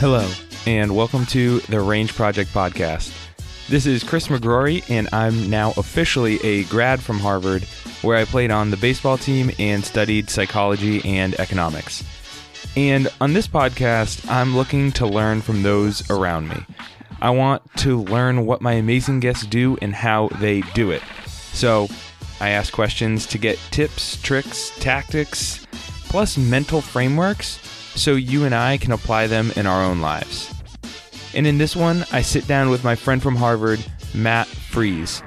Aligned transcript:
Hello, 0.00 0.26
and 0.66 0.96
welcome 0.96 1.26
to 1.26 1.60
the 1.60 1.80
Range 1.80 2.14
Project 2.14 2.50
Podcast. 2.54 3.12
This 3.68 3.84
is 3.84 4.02
Chris 4.02 4.28
McGrory, 4.28 4.88
and 4.88 5.06
I'm 5.12 5.50
now 5.50 5.74
officially 5.76 6.40
a 6.42 6.64
grad 6.64 7.02
from 7.02 7.18
Harvard, 7.18 7.64
where 8.00 8.16
I 8.16 8.24
played 8.24 8.50
on 8.50 8.70
the 8.70 8.78
baseball 8.78 9.18
team 9.18 9.50
and 9.58 9.84
studied 9.84 10.30
psychology 10.30 11.04
and 11.04 11.38
economics. 11.38 12.04
And 12.78 13.08
on 13.20 13.32
this 13.32 13.48
podcast, 13.48 14.30
I'm 14.30 14.54
looking 14.54 14.92
to 14.92 15.04
learn 15.04 15.40
from 15.40 15.64
those 15.64 16.08
around 16.12 16.48
me. 16.48 16.64
I 17.20 17.30
want 17.30 17.60
to 17.78 18.02
learn 18.04 18.46
what 18.46 18.62
my 18.62 18.74
amazing 18.74 19.18
guests 19.18 19.44
do 19.44 19.76
and 19.82 19.92
how 19.92 20.28
they 20.38 20.60
do 20.74 20.92
it. 20.92 21.02
So 21.26 21.88
I 22.40 22.50
ask 22.50 22.72
questions 22.72 23.26
to 23.26 23.36
get 23.38 23.58
tips, 23.72 24.22
tricks, 24.22 24.70
tactics, 24.78 25.66
plus 26.04 26.38
mental 26.38 26.80
frameworks 26.80 27.58
so 27.96 28.12
you 28.14 28.44
and 28.44 28.54
I 28.54 28.76
can 28.76 28.92
apply 28.92 29.26
them 29.26 29.50
in 29.56 29.66
our 29.66 29.82
own 29.82 30.00
lives. 30.00 30.54
And 31.34 31.48
in 31.48 31.58
this 31.58 31.74
one, 31.74 32.04
I 32.12 32.22
sit 32.22 32.46
down 32.46 32.70
with 32.70 32.84
my 32.84 32.94
friend 32.94 33.20
from 33.20 33.34
Harvard, 33.34 33.84
Matt 34.14 34.46
Freese, 34.46 35.20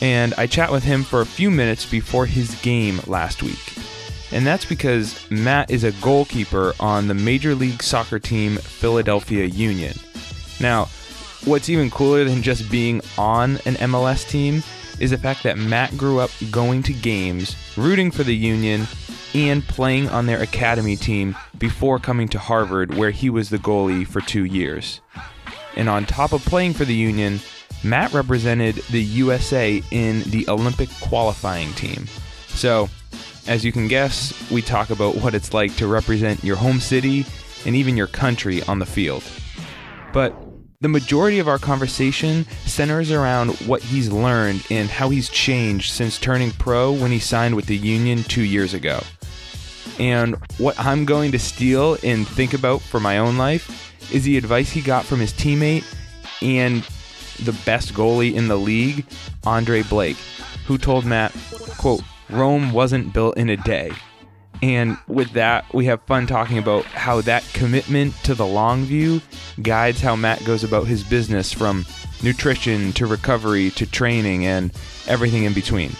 and 0.00 0.32
I 0.38 0.46
chat 0.46 0.72
with 0.72 0.84
him 0.84 1.04
for 1.04 1.20
a 1.20 1.26
few 1.26 1.50
minutes 1.50 1.84
before 1.84 2.24
his 2.24 2.54
game 2.62 3.00
last 3.06 3.42
week. 3.42 3.69
And 4.32 4.46
that's 4.46 4.64
because 4.64 5.28
Matt 5.30 5.70
is 5.70 5.84
a 5.84 5.92
goalkeeper 5.92 6.72
on 6.78 7.08
the 7.08 7.14
Major 7.14 7.54
League 7.54 7.82
Soccer 7.82 8.18
team 8.18 8.56
Philadelphia 8.56 9.46
Union. 9.46 9.94
Now, 10.60 10.88
what's 11.44 11.68
even 11.68 11.90
cooler 11.90 12.24
than 12.24 12.42
just 12.42 12.70
being 12.70 13.00
on 13.18 13.52
an 13.66 13.74
MLS 13.74 14.28
team 14.28 14.62
is 15.00 15.10
the 15.10 15.18
fact 15.18 15.42
that 15.42 15.58
Matt 15.58 15.96
grew 15.96 16.20
up 16.20 16.30
going 16.50 16.82
to 16.84 16.92
games, 16.92 17.56
rooting 17.76 18.10
for 18.10 18.22
the 18.22 18.36
Union, 18.36 18.86
and 19.34 19.66
playing 19.66 20.08
on 20.10 20.26
their 20.26 20.42
academy 20.42 20.96
team 20.96 21.36
before 21.58 21.98
coming 21.98 22.28
to 22.28 22.38
Harvard, 22.38 22.94
where 22.94 23.10
he 23.10 23.30
was 23.30 23.48
the 23.48 23.58
goalie 23.58 24.06
for 24.06 24.20
two 24.20 24.44
years. 24.44 25.00
And 25.76 25.88
on 25.88 26.04
top 26.04 26.32
of 26.32 26.44
playing 26.44 26.74
for 26.74 26.84
the 26.84 26.94
Union, 26.94 27.40
Matt 27.82 28.12
represented 28.12 28.76
the 28.90 29.02
USA 29.02 29.82
in 29.90 30.22
the 30.24 30.46
Olympic 30.48 30.90
qualifying 31.00 31.72
team. 31.74 32.06
So, 32.48 32.88
as 33.46 33.64
you 33.64 33.72
can 33.72 33.88
guess, 33.88 34.50
we 34.50 34.62
talk 34.62 34.90
about 34.90 35.16
what 35.16 35.34
it's 35.34 35.52
like 35.52 35.74
to 35.76 35.86
represent 35.86 36.44
your 36.44 36.56
home 36.56 36.80
city 36.80 37.26
and 37.66 37.74
even 37.76 37.96
your 37.96 38.06
country 38.06 38.62
on 38.64 38.78
the 38.78 38.86
field. 38.86 39.22
But 40.12 40.34
the 40.80 40.88
majority 40.88 41.38
of 41.38 41.48
our 41.48 41.58
conversation 41.58 42.46
centers 42.64 43.10
around 43.10 43.50
what 43.66 43.82
he's 43.82 44.10
learned 44.10 44.66
and 44.70 44.88
how 44.88 45.10
he's 45.10 45.28
changed 45.28 45.92
since 45.92 46.18
turning 46.18 46.52
pro 46.52 46.92
when 46.92 47.10
he 47.10 47.18
signed 47.18 47.54
with 47.54 47.66
the 47.66 47.76
Union 47.76 48.22
two 48.24 48.44
years 48.44 48.72
ago. 48.72 49.00
And 49.98 50.36
what 50.56 50.78
I'm 50.78 51.04
going 51.04 51.32
to 51.32 51.38
steal 51.38 51.98
and 52.02 52.26
think 52.26 52.54
about 52.54 52.80
for 52.80 52.98
my 52.98 53.18
own 53.18 53.36
life 53.36 53.92
is 54.12 54.24
the 54.24 54.38
advice 54.38 54.70
he 54.70 54.80
got 54.80 55.04
from 55.04 55.20
his 55.20 55.34
teammate 55.34 55.84
and 56.40 56.82
the 57.44 57.52
best 57.66 57.92
goalie 57.92 58.34
in 58.34 58.48
the 58.48 58.56
league, 58.56 59.04
Andre 59.44 59.82
Blake, 59.82 60.16
who 60.66 60.78
told 60.78 61.04
Matt, 61.04 61.34
quote, 61.76 62.02
Rome 62.32 62.72
wasn't 62.72 63.12
built 63.12 63.36
in 63.36 63.48
a 63.48 63.56
day. 63.56 63.92
And 64.62 64.98
with 65.08 65.32
that, 65.32 65.72
we 65.72 65.86
have 65.86 66.02
fun 66.02 66.26
talking 66.26 66.58
about 66.58 66.84
how 66.84 67.22
that 67.22 67.44
commitment 67.54 68.14
to 68.24 68.34
the 68.34 68.46
long 68.46 68.84
view 68.84 69.22
guides 69.62 70.00
how 70.00 70.16
Matt 70.16 70.44
goes 70.44 70.64
about 70.64 70.86
his 70.86 71.02
business 71.02 71.52
from 71.52 71.86
nutrition 72.22 72.92
to 72.92 73.06
recovery 73.06 73.70
to 73.70 73.86
training 73.86 74.44
and 74.44 74.70
everything 75.06 75.44
in 75.44 75.54
between. 75.54 75.92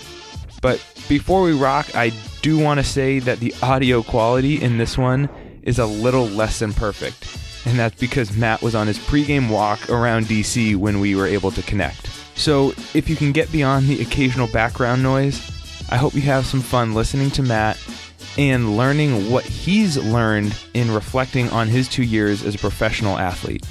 But 0.60 0.84
before 1.08 1.42
we 1.42 1.52
rock, 1.52 1.94
I 1.94 2.12
do 2.42 2.58
want 2.58 2.78
to 2.80 2.84
say 2.84 3.18
that 3.20 3.40
the 3.40 3.54
audio 3.62 4.02
quality 4.02 4.60
in 4.60 4.76
this 4.76 4.98
one 4.98 5.30
is 5.62 5.78
a 5.78 5.86
little 5.86 6.26
less 6.26 6.58
than 6.58 6.74
perfect. 6.74 7.38
And 7.66 7.78
that's 7.78 7.98
because 7.98 8.36
Matt 8.36 8.62
was 8.62 8.74
on 8.74 8.86
his 8.86 8.98
pregame 8.98 9.50
walk 9.50 9.88
around 9.90 10.26
DC 10.26 10.76
when 10.76 11.00
we 11.00 11.14
were 11.14 11.26
able 11.26 11.50
to 11.52 11.62
connect. 11.62 12.06
So 12.34 12.70
if 12.94 13.08
you 13.08 13.16
can 13.16 13.32
get 13.32 13.52
beyond 13.52 13.86
the 13.86 14.00
occasional 14.00 14.48
background 14.48 15.02
noise, 15.02 15.59
I 15.92 15.96
hope 15.96 16.14
you 16.14 16.20
have 16.22 16.46
some 16.46 16.60
fun 16.60 16.94
listening 16.94 17.30
to 17.32 17.42
Matt 17.42 17.76
and 18.38 18.76
learning 18.76 19.28
what 19.28 19.44
he's 19.44 19.96
learned 19.96 20.56
in 20.72 20.92
reflecting 20.92 21.48
on 21.50 21.66
his 21.66 21.88
two 21.88 22.04
years 22.04 22.44
as 22.44 22.54
a 22.54 22.58
professional 22.58 23.18
athlete. 23.18 23.64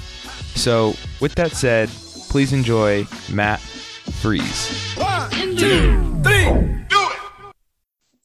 So, 0.54 0.94
with 1.20 1.34
that 1.36 1.52
said, 1.52 1.88
please 2.28 2.52
enjoy 2.52 3.06
Matt 3.32 3.60
Freese. 3.60 4.94
One, 4.96 5.30
two, 5.56 6.20
three, 6.22 6.44
do 6.88 7.08
it. 7.08 7.54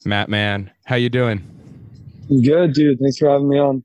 Matt, 0.06 0.27
man, 0.27 0.72
how 0.83 0.97
you 0.97 1.09
doing? 1.09 1.41
Good, 2.27 2.73
dude. 2.73 3.00
Thanks 3.00 3.17
for 3.17 3.29
having 3.29 3.47
me 3.47 3.59
on. 3.59 3.83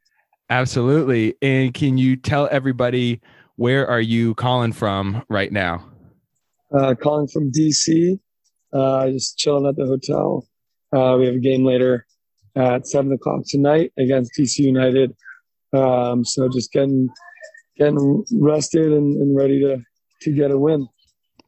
Absolutely. 0.48 1.36
And 1.40 1.72
can 1.72 1.98
you 1.98 2.16
tell 2.16 2.48
everybody 2.50 3.20
where 3.54 3.86
are 3.86 4.00
you 4.00 4.34
calling 4.34 4.72
from 4.72 5.22
right 5.28 5.52
now? 5.52 5.84
Uh, 6.72 6.94
calling 7.00 7.28
from 7.28 7.52
DC. 7.52 8.18
Uh, 8.72 9.08
just 9.10 9.38
chilling 9.38 9.66
at 9.66 9.76
the 9.76 9.86
hotel. 9.86 10.46
Uh, 10.92 11.16
we 11.18 11.26
have 11.26 11.36
a 11.36 11.40
game 11.40 11.64
later 11.64 12.06
at 12.56 12.86
seven 12.86 13.12
o'clock 13.12 13.42
tonight 13.46 13.92
against 13.98 14.32
DC 14.38 14.58
United. 14.58 15.14
Um, 15.72 16.24
so 16.24 16.48
just 16.48 16.72
getting 16.72 17.08
getting 17.76 18.24
rested 18.32 18.92
and, 18.92 19.20
and 19.20 19.36
ready 19.36 19.60
to 19.60 19.82
to 20.22 20.32
get 20.32 20.50
a 20.50 20.58
win. 20.58 20.88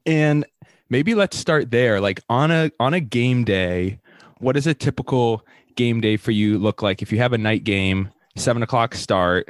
And 0.07 0.45
maybe 0.89 1.15
let's 1.15 1.37
start 1.37 1.71
there. 1.71 2.01
Like 2.01 2.21
on 2.29 2.51
a 2.51 2.71
on 2.81 2.95
a 2.95 3.01
game 3.01 3.45
day, 3.45 4.01
what 4.39 4.53
does 4.53 4.67
a 4.67 4.75
typical 4.75 5.45
game 5.77 6.01
day 6.01 6.17
for 6.17 6.31
you 6.31 6.59
look 6.59 6.83
like? 6.83 7.03
If 7.03 7.13
you 7.13 7.19
have 7.19 7.33
a 7.33 7.39
night 7.39 7.65
game, 7.65 8.11
seven 8.37 8.63
o'clock 8.63 8.95
start. 8.95 9.49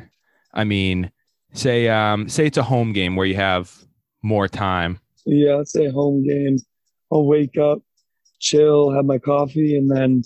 I 0.55 0.65
mean, 0.65 1.11
say 1.53 1.89
um 1.89 2.29
say 2.29 2.47
it's 2.47 2.59
a 2.59 2.63
home 2.63 2.93
game 2.93 3.17
where 3.17 3.27
you 3.27 3.37
have 3.37 3.73
more 4.23 4.49
time. 4.49 4.99
Yeah, 5.25 5.57
let's 5.57 5.73
say 5.73 5.89
home 5.89 6.27
game. 6.27 6.59
I'll 7.13 7.27
wake 7.27 7.59
up, 7.59 7.81
chill, 8.41 8.91
have 8.93 9.05
my 9.05 9.19
coffee, 9.19 9.77
and 9.77 9.91
then 9.91 10.23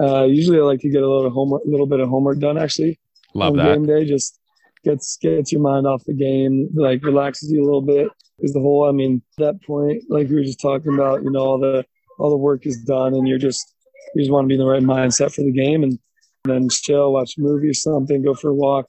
uh, 0.00 0.24
usually 0.24 0.58
I 0.58 0.62
like 0.62 0.80
to 0.80 0.88
get 0.88 1.02
a 1.02 1.08
little 1.08 1.30
homework, 1.30 1.62
a 1.64 1.68
little 1.68 1.86
bit 1.86 2.00
of 2.00 2.08
homework 2.08 2.38
done. 2.38 2.56
Actually, 2.56 2.98
love 3.34 3.48
home 3.48 3.56
that. 3.58 3.74
Game 3.74 3.86
day 3.86 4.04
just 4.06 4.38
gets 4.84 5.18
gets 5.18 5.52
your 5.52 5.60
mind 5.60 5.86
off 5.86 6.04
the 6.04 6.14
game, 6.14 6.70
like 6.74 7.04
relaxes 7.04 7.52
you 7.52 7.62
a 7.62 7.66
little 7.66 7.82
bit. 7.82 8.08
Because 8.38 8.54
the 8.54 8.60
whole, 8.60 8.88
I 8.88 8.92
mean, 8.92 9.20
that 9.36 9.62
point, 9.62 10.02
like 10.08 10.28
we 10.28 10.36
were 10.36 10.42
just 10.42 10.60
talking 10.60 10.94
about, 10.94 11.22
you 11.22 11.30
know, 11.30 11.40
all 11.40 11.58
the 11.58 11.84
all 12.18 12.30
the 12.30 12.36
work 12.36 12.66
is 12.66 12.78
done, 12.84 13.14
and 13.14 13.28
you're 13.28 13.38
just 13.38 13.74
you 14.14 14.22
just 14.22 14.32
want 14.32 14.44
to 14.44 14.48
be 14.48 14.54
in 14.54 14.60
the 14.60 14.66
right 14.66 14.82
mindset 14.82 15.34
for 15.34 15.42
the 15.42 15.52
game, 15.52 15.82
and, 15.82 15.98
and 16.44 16.54
then 16.54 16.68
chill, 16.70 17.12
watch 17.12 17.36
a 17.36 17.40
movie 17.42 17.68
or 17.68 17.74
something, 17.74 18.22
go 18.22 18.32
for 18.32 18.48
a 18.48 18.54
walk, 18.54 18.86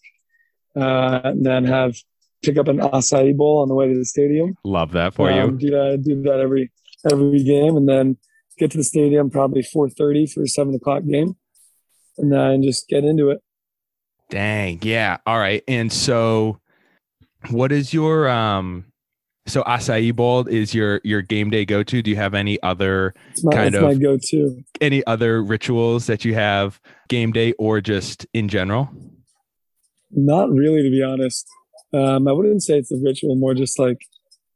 uh, 0.77 1.19
and 1.25 1.45
then 1.45 1.65
have 1.65 1.95
pick 2.41 2.57
up 2.57 2.67
an 2.67 2.79
acai 2.79 3.35
bowl 3.35 3.61
on 3.61 3.67
the 3.67 3.75
way 3.75 3.87
to 3.87 3.97
the 3.97 4.05
stadium. 4.05 4.55
Love 4.63 4.93
that 4.93 5.13
for 5.13 5.29
um, 5.29 5.37
you. 5.37 5.57
Do 5.57 5.69
that, 5.71 6.03
do 6.03 6.21
that 6.23 6.39
every 6.39 6.71
every 7.09 7.43
game, 7.43 7.77
and 7.77 7.87
then 7.87 8.17
get 8.57 8.71
to 8.71 8.77
the 8.77 8.83
stadium 8.83 9.29
probably 9.29 9.61
4.30 9.61 10.31
for 10.31 10.43
a 10.43 10.47
7 10.47 10.75
o'clock 10.75 11.03
game 11.05 11.35
and 12.17 12.31
then 12.31 12.63
just 12.63 12.87
get 12.87 13.03
into 13.03 13.29
it. 13.29 13.41
Dang. 14.29 14.79
Yeah. 14.81 15.17
All 15.25 15.37
right. 15.37 15.63
And 15.67 15.91
so 15.91 16.59
what 17.49 17.71
is 17.71 17.93
your 17.93 18.29
um 18.29 18.85
so 19.47 19.63
acai 19.63 20.15
bowl 20.15 20.47
is 20.47 20.73
your 20.73 21.01
your 21.03 21.21
game 21.21 21.49
day 21.49 21.65
go 21.65 21.81
to 21.81 22.01
do 22.01 22.11
you 22.11 22.15
have 22.15 22.35
any 22.35 22.61
other 22.61 23.13
my, 23.43 23.51
kind 23.51 23.75
of 23.75 23.81
my 23.81 23.95
go-to. 23.95 24.63
any 24.79 25.03
other 25.07 25.43
rituals 25.43 26.05
that 26.05 26.23
you 26.23 26.35
have 26.35 26.79
game 27.09 27.31
day 27.31 27.51
or 27.53 27.81
just 27.81 28.25
in 28.33 28.47
general? 28.47 28.89
Not 30.11 30.51
really 30.51 30.83
to 30.83 30.89
be 30.89 31.03
honest. 31.03 31.47
Um 31.93 32.27
i 32.27 32.31
wouldn't 32.31 32.63
say 32.63 32.77
it's 32.77 32.91
a 32.91 32.97
ritual 33.03 33.35
more 33.35 33.55
just 33.55 33.79
like 33.79 33.99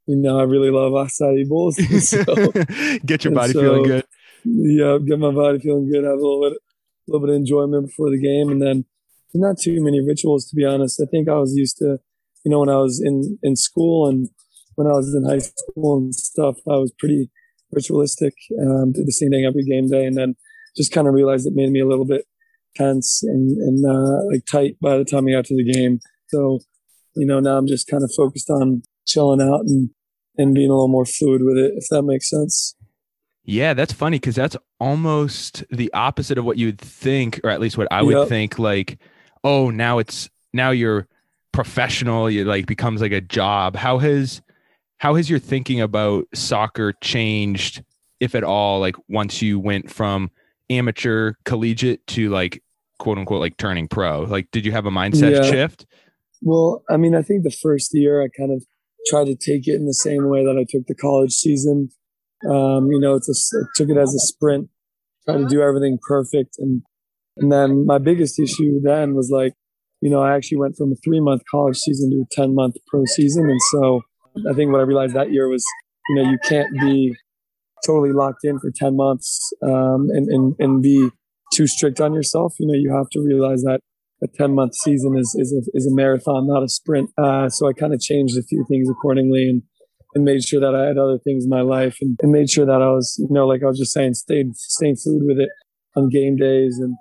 you 0.08 0.16
know, 0.16 0.40
I 0.40 0.44
really 0.44 0.70
love 0.70 0.92
acai 0.94 1.48
bowls. 1.48 1.78
So, 2.02 2.24
get 3.06 3.24
your 3.24 3.34
body 3.34 3.54
so, 3.54 3.62
feeling 3.62 3.84
good. 3.84 4.06
Yeah, 4.44 4.98
get 5.06 5.20
my 5.20 5.32
body 5.32 5.60
feeling 5.60 5.90
good. 5.92 6.04
Have 6.04 6.14
a 6.14 6.22
little 6.22 6.42
bit, 6.42 6.54
a 6.54 7.08
little 7.08 7.28
bit 7.28 7.34
of 7.34 7.40
enjoyment 7.40 7.88
before 7.88 8.10
the 8.12 8.22
game, 8.22 8.50
and 8.50 8.62
then 8.62 8.86
not 9.34 9.58
too 9.60 9.84
many 9.84 10.00
rituals 10.00 10.48
to 10.50 10.56
be 10.56 10.66
honest. 10.66 11.02
I 11.02 11.06
think 11.10 11.28
I 11.28 11.36
was 11.36 11.56
used 11.56 11.78
to, 11.78 12.00
you 12.44 12.52
know, 12.52 12.60
when 12.60 12.70
I 12.70 12.78
was 12.78 13.02
in 13.04 13.38
in 13.42 13.56
school 13.56 14.08
and 14.08 14.30
when 14.76 14.88
I 14.88 14.92
was 14.92 15.14
in 15.16 15.26
high 15.26 15.40
school 15.40 15.98
and 15.98 16.14
stuff, 16.14 16.58
I 16.68 16.78
was 16.78 16.94
pretty 16.98 17.30
ritualistic. 17.72 18.34
Um, 18.62 18.92
did 18.92 19.08
the 19.08 19.12
same 19.12 19.32
thing 19.32 19.46
every 19.46 19.64
game 19.64 19.90
day, 19.90 20.06
and 20.06 20.18
then 20.18 20.36
just 20.78 20.92
kind 20.92 21.08
of 21.08 21.14
realized 21.14 21.48
it 21.48 21.54
made 21.56 21.72
me 21.72 21.80
a 21.80 21.88
little 21.88 22.06
bit 22.06 22.26
tense 22.76 23.24
and 23.24 23.58
and 23.58 23.86
uh, 23.86 24.26
like 24.32 24.46
tight 24.46 24.78
by 24.82 24.98
the 24.98 25.06
time 25.06 25.28
I 25.28 25.32
got 25.32 25.46
to 25.46 25.56
the 25.56 25.72
game. 25.72 26.00
So, 26.28 26.60
you 27.16 27.26
know, 27.26 27.40
now 27.40 27.58
I'm 27.58 27.68
just 27.68 27.88
kind 27.88 28.04
of 28.04 28.12
focused 28.16 28.50
on 28.50 28.84
chilling 29.06 29.42
out 29.42 29.62
and 29.62 29.90
and 30.38 30.54
being 30.54 30.70
a 30.70 30.74
little 30.74 30.88
more 30.90 31.06
fluid 31.06 31.44
with 31.44 31.58
it, 31.58 31.74
if 31.78 31.88
that 31.90 32.04
makes 32.04 32.30
sense. 32.30 32.76
Yeah, 33.46 33.74
that's 33.74 33.94
funny 33.94 34.18
because 34.18 34.36
that's 34.36 34.58
almost 34.80 35.64
the 35.70 35.94
opposite 35.94 36.38
of 36.38 36.46
what 36.46 36.58
you'd 36.58 36.80
think, 36.80 37.40
or 37.44 37.52
at 37.52 37.62
least 37.62 37.78
what 37.78 37.88
I 37.92 38.02
would 38.02 38.18
yep. 38.18 38.28
think. 38.28 38.58
Like, 38.58 38.98
oh, 39.44 39.70
now 39.70 40.00
it's 40.00 40.30
now 40.52 40.72
you're 40.72 41.08
professional, 41.52 42.28
it 42.28 42.46
like 42.46 42.66
becomes 42.66 43.02
like 43.02 43.12
a 43.12 43.22
job. 43.22 43.76
How 43.76 44.00
has 44.00 44.42
how 44.98 45.16
has 45.16 45.30
your 45.30 45.40
thinking 45.40 45.80
about 45.82 46.26
soccer 46.34 46.94
changed, 47.02 47.84
if 48.20 48.36
at 48.36 48.44
all, 48.44 48.80
like 48.80 48.96
once 49.08 49.42
you 49.42 49.60
went 49.60 49.92
from 49.92 50.32
amateur 50.70 51.34
collegiate 51.46 52.06
to 52.08 52.30
like 52.30 52.64
quote 52.98 53.18
unquote 53.18 53.42
like 53.42 53.58
turning 53.58 53.88
pro? 53.88 54.24
Like 54.24 54.50
did 54.52 54.66
you 54.66 54.72
have 54.72 54.86
a 54.86 54.92
mindset 54.92 55.36
Yeah. 55.36 55.50
shift? 55.50 55.86
Well, 56.42 56.84
I 56.90 56.98
mean, 56.98 57.16
I 57.16 57.22
think 57.22 57.44
the 57.44 57.52
first 57.52 57.92
year 57.94 58.22
I 58.22 58.28
kind 58.28 58.52
of 58.52 58.66
tried 59.08 59.26
to 59.26 59.36
take 59.36 59.68
it 59.68 59.76
in 59.76 59.86
the 59.86 59.94
same 59.94 60.30
way 60.30 60.44
that 60.44 60.58
I 60.58 60.66
took 60.68 60.88
the 60.88 60.96
college 60.96 61.32
season. 61.32 61.90
Um, 62.50 62.92
you 62.92 63.00
know, 63.00 63.16
it's 63.16 63.30
a, 63.30 63.60
I 63.60 63.66
took 63.76 63.90
it 63.90 63.98
as 63.98 64.14
a 64.14 64.20
sprint, 64.20 64.70
tried 65.26 65.38
to 65.38 65.46
do 65.46 65.62
everything 65.62 65.98
perfect, 66.08 66.56
and 66.60 66.82
and 67.38 67.52
then 67.52 67.86
my 67.86 67.98
biggest 67.98 68.40
issue 68.40 68.80
then 68.82 69.14
was 69.14 69.30
like, 69.32 69.54
you 70.02 70.10
know, 70.10 70.22
I 70.22 70.36
actually 70.36 70.60
went 70.60 70.76
from 70.78 70.92
a 70.92 70.96
three 71.04 71.20
month 71.20 71.42
college 71.50 71.78
season 71.78 72.12
to 72.12 72.22
a 72.22 72.28
ten 72.32 72.54
month 72.54 72.76
pro 72.88 73.06
season, 73.06 73.50
and 73.50 73.60
so 73.72 74.02
I 74.50 74.54
think 74.54 74.72
what 74.72 74.82
I 74.82 74.84
realized 74.84 75.16
that 75.16 75.32
year 75.32 75.48
was, 75.50 75.64
you 76.10 76.16
know, 76.16 76.30
you 76.30 76.38
can't 76.48 76.72
be 76.80 77.16
totally 77.86 78.12
locked 78.12 78.44
in 78.44 78.60
for 78.60 78.72
ten 78.76 78.96
months 78.96 79.52
um, 79.64 80.08
and 80.12 80.28
and 80.30 80.56
and 80.60 80.82
be 80.82 81.10
too 81.54 81.68
strict 81.68 82.02
on 82.02 82.14
yourself. 82.14 82.54
You 82.60 82.68
know, 82.68 82.74
you 82.74 82.94
have 82.96 83.10
to 83.12 83.22
realize 83.22 83.62
that 83.64 83.80
a 84.24 84.28
10 84.28 84.56
month 84.56 84.74
season 84.76 85.18
is, 85.18 85.36
is 85.38 85.54
a, 85.54 85.78
is 85.78 85.86
a 85.86 85.96
marathon, 85.96 86.48
not 86.48 86.64
a 86.64 86.70
sprint. 86.70 87.10
Uh, 87.18 87.50
so 87.50 87.68
I 87.68 87.74
kind 87.74 87.94
of 87.94 88.00
changed 88.00 88.38
a 88.38 88.44
few 88.44 88.66
things 88.70 88.90
accordingly 88.90 89.50
and, 89.50 89.62
and 90.14 90.24
made 90.24 90.44
sure 90.44 90.62
that 90.62 90.76
I 90.76 90.86
had 90.88 90.98
other 90.98 91.20
things 91.24 91.44
in 91.44 91.50
my 91.50 91.62
life 91.62 91.98
and, 92.02 92.18
and 92.22 92.32
made 92.32 92.50
sure 92.50 92.66
that 92.66 92.82
I 92.82 92.90
was, 92.92 93.16
you 93.20 93.28
know, 93.30 93.46
like 93.46 93.62
I 93.64 93.68
was 93.68 93.78
just 93.78 93.92
saying, 93.92 94.14
stayed, 94.14 94.56
staying 94.56 94.96
fluid 94.96 95.24
with 95.26 95.40
it 95.40 95.50
on 95.96 96.10
game 96.10 96.38
days 96.38 96.80
and, 96.80 96.96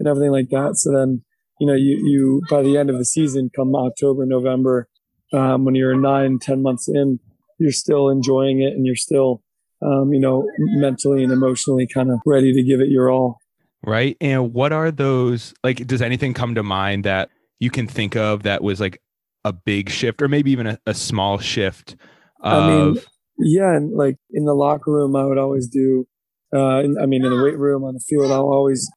and 0.00 0.08
everything 0.08 0.32
like 0.32 0.48
that. 0.50 0.76
So 0.76 0.92
then, 0.92 1.22
you 1.60 1.66
know, 1.66 1.74
you, 1.74 2.02
you, 2.04 2.42
by 2.50 2.62
the 2.62 2.76
end 2.76 2.90
of 2.90 2.98
the 2.98 3.04
season, 3.04 3.50
come 3.54 3.74
October, 3.74 4.26
November, 4.26 4.88
um, 5.32 5.64
when 5.64 5.74
you're 5.74 5.98
nine, 5.98 6.38
10 6.40 6.62
months 6.62 6.88
in, 6.88 7.18
you're 7.58 7.72
still 7.72 8.10
enjoying 8.10 8.60
it 8.60 8.74
and 8.74 8.84
you're 8.84 8.96
still, 8.96 9.42
um, 9.82 10.12
you 10.12 10.20
know, 10.20 10.44
mentally 10.58 11.22
and 11.22 11.32
emotionally 11.32 11.86
kind 11.92 12.10
of 12.10 12.18
ready 12.26 12.52
to 12.52 12.62
give 12.62 12.80
it 12.80 12.88
your 12.88 13.10
all. 13.10 13.38
Right? 13.86 14.16
And 14.20 14.52
what 14.52 14.72
are 14.72 14.90
those 14.90 15.54
like? 15.64 15.86
Does 15.86 16.02
anything 16.02 16.34
come 16.34 16.54
to 16.56 16.62
mind 16.62 17.04
that 17.04 17.30
you 17.60 17.70
can 17.70 17.86
think 17.86 18.16
of 18.16 18.42
that 18.42 18.62
was 18.62 18.80
like 18.80 19.00
a 19.44 19.52
big 19.52 19.88
shift, 19.88 20.20
or 20.20 20.28
maybe 20.28 20.50
even 20.50 20.66
a, 20.66 20.78
a 20.86 20.92
small 20.92 21.38
shift? 21.38 21.96
Of, 22.42 22.64
I 22.64 22.66
mean, 22.66 22.98
Yeah, 23.38 23.76
and 23.76 23.96
like 23.96 24.16
in 24.32 24.44
the 24.44 24.54
locker 24.54 24.92
room, 24.92 25.16
I 25.16 25.24
would 25.24 25.38
always 25.38 25.68
do. 25.68 26.06
Uh, 26.54 26.80
in, 26.80 26.96
I 27.00 27.06
mean, 27.06 27.24
in 27.24 27.30
the 27.30 27.42
weight 27.42 27.58
room, 27.58 27.84
on 27.84 27.94
the 27.94 28.00
field, 28.00 28.30
I'll 28.30 28.52
always 28.52 28.88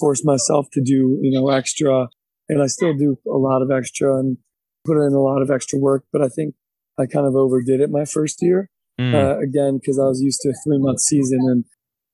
force 0.00 0.24
myself 0.24 0.66
to 0.72 0.82
do, 0.82 1.18
you 1.22 1.30
know, 1.30 1.50
extra, 1.50 2.08
and 2.48 2.62
I 2.62 2.66
still 2.66 2.94
do 2.94 3.18
a 3.26 3.36
lot 3.36 3.62
of 3.62 3.70
extra 3.70 4.18
and 4.18 4.38
put 4.84 4.98
in 5.04 5.12
a 5.12 5.20
lot 5.20 5.42
of 5.42 5.50
extra 5.50 5.78
work. 5.78 6.04
But 6.12 6.22
I 6.22 6.28
think 6.28 6.54
I 6.98 7.06
kind 7.06 7.26
of 7.26 7.34
overdid 7.34 7.80
it 7.80 7.90
my 7.90 8.04
first 8.04 8.42
year. 8.42 8.70
mm, 9.00 9.14
Uh, 9.14 9.38
again, 9.38 9.78
because 9.78 9.98
I 9.98 10.04
was 10.04 10.20
used 10.22 10.40
to 10.42 10.50
a 10.50 10.54
three 10.64 10.78
month 10.78 11.00
season, 11.00 11.40
and 11.42 11.64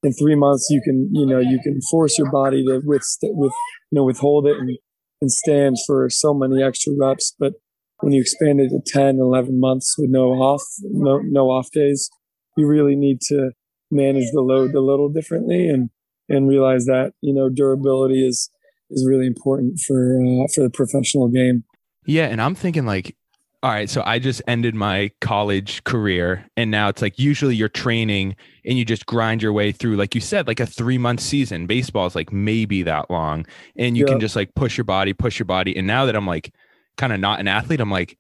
in 0.03 0.13
three 0.13 0.35
months, 0.35 0.69
you 0.71 0.81
can, 0.83 1.09
you 1.13 1.27
know, 1.27 1.39
you 1.39 1.61
can 1.63 1.81
force 1.91 2.19
your 2.19 2.31
body 2.31 2.65
to 2.65 2.81
with 2.85 3.07
with 3.23 3.53
you 3.91 3.97
know 3.97 4.05
withhold 4.05 4.47
it 4.47 4.57
and 4.59 4.77
and 5.23 5.31
stand 5.31 5.77
for 5.87 6.11
so 6.11 6.35
many 6.35 6.63
extra 6.63 6.93
reps. 6.99 7.35
But 7.39 7.55
when 8.01 8.13
you 8.13 8.21
expand 8.21 8.61
it 8.61 8.71
to 8.71 8.81
10, 8.85 9.19
11 9.21 9.59
months 9.59 9.95
with 9.97 10.11
no 10.11 10.33
off, 10.33 10.63
no, 10.83 11.21
no 11.25 11.47
off 11.47 11.71
days, 11.71 12.11
you 12.57 12.67
really 12.67 12.97
need 12.97 13.21
to 13.29 13.53
manage 13.91 14.31
the 14.33 14.41
load 14.41 14.75
a 14.75 14.81
little 14.81 15.09
differently 15.09 15.69
and, 15.69 15.91
and 16.29 16.49
realize 16.49 16.87
that, 16.87 17.13
you 17.21 17.33
know, 17.33 17.49
durability 17.49 18.27
is, 18.27 18.51
is 18.91 19.07
really 19.09 19.27
important 19.27 19.79
for, 19.87 20.21
uh, 20.21 20.49
for 20.53 20.65
the 20.65 20.71
professional 20.71 21.29
game. 21.29 21.63
yeah, 22.05 22.27
and 22.27 22.43
I'm 22.43 22.57
thinking 22.57 22.85
like, 22.85 23.17
all 23.63 23.71
right, 23.71 23.89
so 23.89 24.03
I 24.05 24.19
just 24.19 24.43
ended 24.49 24.75
my 24.75 25.11
college 25.21 25.85
career, 25.85 26.45
and 26.57 26.71
now 26.71 26.89
it's 26.89 27.01
like 27.01 27.19
usually 27.19 27.55
you're 27.55 27.69
training 27.69 28.35
and 28.65 28.77
you 28.77 28.85
just 28.85 29.07
grind 29.07 29.41
your 29.43 29.53
way 29.53 29.71
through, 29.71 29.95
like 29.97 30.15
you 30.15 30.21
said, 30.21 30.49
like 30.49 30.59
a 30.61 30.67
three 30.67 30.99
month 30.99 31.21
season. 31.21 31.67
Baseball 31.67 32.07
is 32.07 32.17
like 32.17 32.33
maybe 32.33 32.83
that 32.83 33.11
long, 33.11 33.47
and 33.77 33.97
you 33.97 34.05
Yeah. 34.05 34.13
can 34.13 34.21
just 34.21 34.35
like 34.35 34.55
push 34.57 34.77
your 34.77 34.85
body, 34.85 35.13
push 35.13 35.39
your 35.39 35.47
body. 35.47 35.77
And 35.77 35.87
now 35.87 36.07
that 36.07 36.17
I'm 36.17 36.27
like 36.27 36.53
kind 36.97 37.13
of 37.13 37.21
not 37.21 37.39
an 37.41 37.47
athlete, 37.49 37.81
I'm 37.81 37.91
like, 37.91 38.19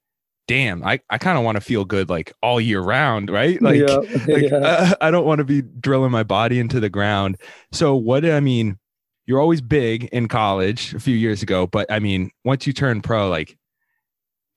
damn, 0.49 0.85
I, 0.85 1.01
I 1.11 1.19
kind 1.19 1.37
of 1.39 1.45
want 1.45 1.57
to 1.57 1.61
feel 1.61 1.85
good 1.85 2.09
like 2.09 2.33
all 2.43 2.61
year 2.61 2.81
round, 2.81 3.29
right? 3.31 3.61
Like, 3.61 3.81
yeah. 3.89 3.97
like 4.27 4.43
yeah. 4.51 4.57
uh, 4.57 4.95
I 5.01 5.11
don't 5.11 5.27
want 5.27 5.39
to 5.39 5.45
be 5.45 5.63
drilling 5.63 6.11
my 6.13 6.23
body 6.23 6.61
into 6.61 6.79
the 6.79 6.91
ground. 6.91 7.37
So 7.73 7.97
what 7.97 8.25
I 8.25 8.39
mean, 8.41 8.79
you're 9.27 9.41
always 9.41 9.61
big 9.61 10.05
in 10.07 10.29
college 10.29 10.95
a 10.95 11.01
few 11.01 11.17
years 11.17 11.43
ago, 11.43 11.67
but 11.67 11.91
I 11.91 11.99
mean, 11.99 12.31
once 12.45 12.67
you 12.67 12.73
turn 12.73 13.03
pro, 13.03 13.29
like, 13.29 13.57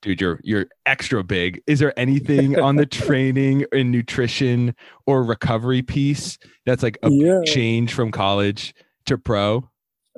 dude, 0.01 0.21
you're 0.21 0.39
you're 0.43 0.67
extra 0.85 1.23
big. 1.23 1.61
Is 1.67 1.79
there 1.79 1.97
anything 1.97 2.59
on 2.59 2.75
the 2.75 2.85
training 2.85 3.65
and 3.71 3.91
nutrition 3.91 4.75
or 5.05 5.23
recovery 5.23 5.81
piece 5.81 6.37
that's 6.65 6.83
like 6.83 6.97
a 7.03 7.09
yeah. 7.09 7.41
change 7.45 7.93
from 7.93 8.11
college 8.11 8.73
to 9.05 9.17
pro? 9.17 9.69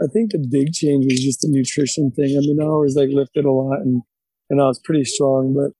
I 0.01 0.05
think 0.13 0.31
the 0.31 0.39
big 0.39 0.73
change 0.73 1.05
was 1.05 1.23
just 1.23 1.41
the 1.41 1.49
nutrition 1.49 2.11
thing. 2.11 2.37
I 2.37 2.41
mean, 2.41 2.59
I 2.61 2.65
always 2.65 2.95
like 2.95 3.09
lifted 3.11 3.45
a 3.45 3.51
lot 3.51 3.79
and, 3.79 4.03
and 4.49 4.61
I 4.61 4.65
was 4.65 4.79
pretty 4.79 5.05
strong, 5.05 5.55
but 5.55 5.71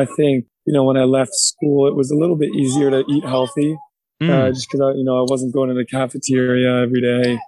I 0.00 0.04
think, 0.04 0.44
you 0.66 0.74
know, 0.74 0.84
when 0.84 0.98
I 0.98 1.04
left 1.04 1.32
school, 1.34 1.88
it 1.88 1.96
was 1.96 2.10
a 2.10 2.16
little 2.16 2.36
bit 2.36 2.54
easier 2.54 2.90
to 2.90 3.04
eat 3.08 3.24
healthy, 3.24 3.76
uh, 4.20 4.24
Mm, 4.24 4.54
just 4.54 4.70
cause 4.70 4.80
I, 4.80 4.92
you 4.92 5.04
know, 5.04 5.18
I 5.18 5.26
wasn't 5.26 5.54
going 5.54 5.68
to 5.70 5.74
the 5.74 5.86
cafeteria 5.86 6.82
every 6.82 7.00
day. 7.00 7.38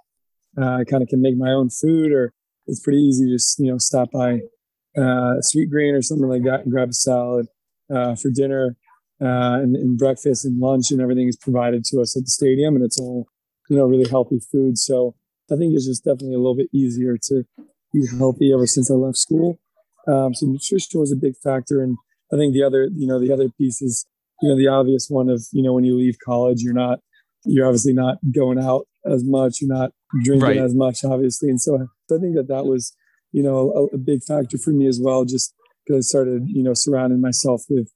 Uh, 0.59 0.79
I 0.79 0.83
kind 0.83 1.03
of 1.03 1.09
can 1.09 1.21
make 1.21 1.37
my 1.37 1.51
own 1.51 1.69
food 1.69 2.11
or 2.11 2.33
it's 2.65 2.79
pretty 2.79 2.99
easy 2.99 3.25
to 3.25 3.35
just, 3.35 3.59
you 3.59 3.71
know, 3.71 3.77
stop 3.77 4.09
by, 4.11 4.39
uh, 4.97 5.35
Sweetgreen 5.41 5.93
or 5.97 6.01
something 6.01 6.27
like 6.27 6.43
that 6.43 6.61
and 6.61 6.71
grab 6.71 6.89
a 6.89 6.93
salad, 6.93 7.47
uh, 7.93 8.15
for 8.15 8.29
dinner, 8.29 8.75
uh, 9.21 9.59
and, 9.61 9.75
and 9.75 9.97
breakfast 9.97 10.45
and 10.45 10.59
lunch 10.59 10.91
and 10.91 11.01
everything 11.01 11.27
is 11.27 11.37
provided 11.37 11.83
to 11.85 12.01
us 12.01 12.17
at 12.17 12.23
the 12.23 12.29
stadium 12.29 12.75
and 12.75 12.83
it's 12.83 12.99
all, 12.99 13.27
you 13.69 13.77
know, 13.77 13.85
really 13.85 14.09
healthy 14.09 14.39
food. 14.51 14.77
So, 14.77 15.15
I 15.51 15.57
think 15.57 15.75
it's 15.75 15.85
just 15.85 16.03
definitely 16.03 16.33
a 16.33 16.39
little 16.39 16.55
bit 16.55 16.69
easier 16.73 17.17
to 17.27 17.43
eat 17.95 18.09
healthy 18.17 18.51
ever 18.51 18.65
since 18.65 18.89
I 18.89 18.95
left 18.95 19.17
school. 19.17 19.59
Um, 20.07 20.33
so 20.33 20.47
nutrition 20.47 20.99
was 20.99 21.11
a 21.11 21.15
big 21.15 21.35
factor, 21.43 21.83
and 21.83 21.97
I 22.33 22.35
think 22.35 22.53
the 22.53 22.63
other, 22.63 22.89
you 22.95 23.05
know, 23.05 23.19
the 23.19 23.31
other 23.31 23.49
piece 23.49 23.79
is, 23.79 24.07
you 24.41 24.49
know, 24.49 24.57
the 24.57 24.67
obvious 24.67 25.07
one 25.07 25.29
of, 25.29 25.45
you 25.51 25.61
know, 25.61 25.73
when 25.73 25.83
you 25.83 25.95
leave 25.95 26.17
college, 26.25 26.61
you're 26.61 26.73
not, 26.73 26.99
you're 27.45 27.67
obviously 27.67 27.93
not 27.93 28.17
going 28.33 28.57
out 28.59 28.87
as 29.05 29.23
much, 29.23 29.61
you're 29.61 29.71
not 29.71 29.91
drinking 30.23 30.47
Right. 30.47 30.57
as 30.57 30.73
much, 30.73 31.03
obviously, 31.05 31.49
and 31.49 31.61
so 31.61 31.75
I 31.75 32.17
think 32.19 32.35
that 32.35 32.47
that 32.47 32.65
was, 32.65 32.95
you 33.35 33.43
know, 33.43 33.57
a, 33.79 33.95
a 33.95 33.99
big 34.11 34.21
factor 34.23 34.57
for 34.57 34.71
me 34.71 34.87
as 34.87 34.99
well, 35.05 35.25
just 35.25 35.53
because 35.85 35.97
I 35.99 36.05
started, 36.11 36.41
you 36.47 36.63
know, 36.63 36.73
surrounding 36.73 37.21
myself 37.21 37.61
with 37.69 37.89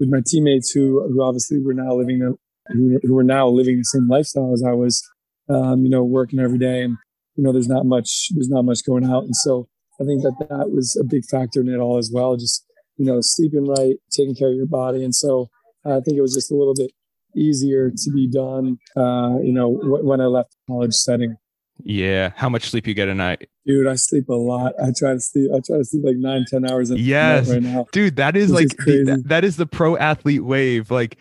with 0.00 0.08
my 0.08 0.22
teammates 0.26 0.70
who 0.74 0.84
who 1.08 1.22
obviously 1.22 1.58
were 1.64 1.74
now 1.74 1.92
living 2.00 2.18
the 2.18 2.30
who, 2.72 2.98
who 3.02 3.14
were 3.14 3.30
now 3.36 3.48
living 3.48 3.76
the 3.78 3.90
same 3.94 4.08
lifestyle 4.08 4.52
as 4.52 4.62
I 4.66 4.72
was 4.72 5.02
um, 5.48 5.84
you 5.84 5.90
know, 5.90 6.04
working 6.04 6.38
every 6.38 6.58
day 6.58 6.82
and, 6.82 6.96
you 7.36 7.44
know, 7.44 7.52
there's 7.52 7.68
not 7.68 7.86
much, 7.86 8.28
there's 8.34 8.48
not 8.48 8.64
much 8.64 8.84
going 8.86 9.04
out. 9.04 9.24
And 9.24 9.36
so 9.36 9.68
I 10.00 10.04
think 10.04 10.22
that 10.22 10.34
that 10.48 10.70
was 10.70 10.98
a 11.00 11.04
big 11.04 11.24
factor 11.30 11.60
in 11.60 11.68
it 11.68 11.78
all 11.78 11.98
as 11.98 12.10
well. 12.12 12.36
Just, 12.36 12.64
you 12.96 13.06
know, 13.06 13.18
sleeping 13.20 13.66
right, 13.66 13.96
taking 14.10 14.34
care 14.34 14.50
of 14.50 14.56
your 14.56 14.66
body. 14.66 15.04
And 15.04 15.14
so 15.14 15.48
I 15.84 16.00
think 16.00 16.16
it 16.16 16.22
was 16.22 16.34
just 16.34 16.50
a 16.50 16.56
little 16.56 16.74
bit 16.74 16.90
easier 17.36 17.90
to 17.90 18.10
be 18.12 18.28
done, 18.28 18.78
uh, 18.96 19.38
you 19.42 19.52
know, 19.52 19.68
when 19.68 20.20
I 20.20 20.24
left 20.24 20.52
the 20.52 20.72
college 20.72 20.94
setting. 20.94 21.36
Yeah. 21.84 22.32
How 22.36 22.48
much 22.48 22.70
sleep 22.70 22.86
you 22.86 22.94
get 22.94 23.08
a 23.08 23.14
night? 23.14 23.48
Dude, 23.66 23.86
I 23.86 23.94
sleep 23.96 24.28
a 24.28 24.34
lot. 24.34 24.72
I 24.82 24.92
try 24.96 25.12
to 25.12 25.20
sleep, 25.20 25.50
I 25.54 25.60
try 25.66 25.78
to 25.78 25.84
sleep 25.84 26.04
like 26.04 26.16
nine, 26.16 26.44
ten 26.48 26.70
hours 26.70 26.90
a 26.90 26.94
night 26.94 27.02
Yes. 27.02 27.50
right 27.50 27.62
now. 27.62 27.86
dude 27.92 28.16
that 28.16 28.36
is 28.36 28.50
like 28.50 28.68
is 28.86 29.06
the- 29.06 29.22
that- 29.26 29.44
is 29.44 29.56
the 29.56 29.66
pro 29.66 29.96
athlete 29.96 30.44
wave 30.44 30.90
like 30.90 31.18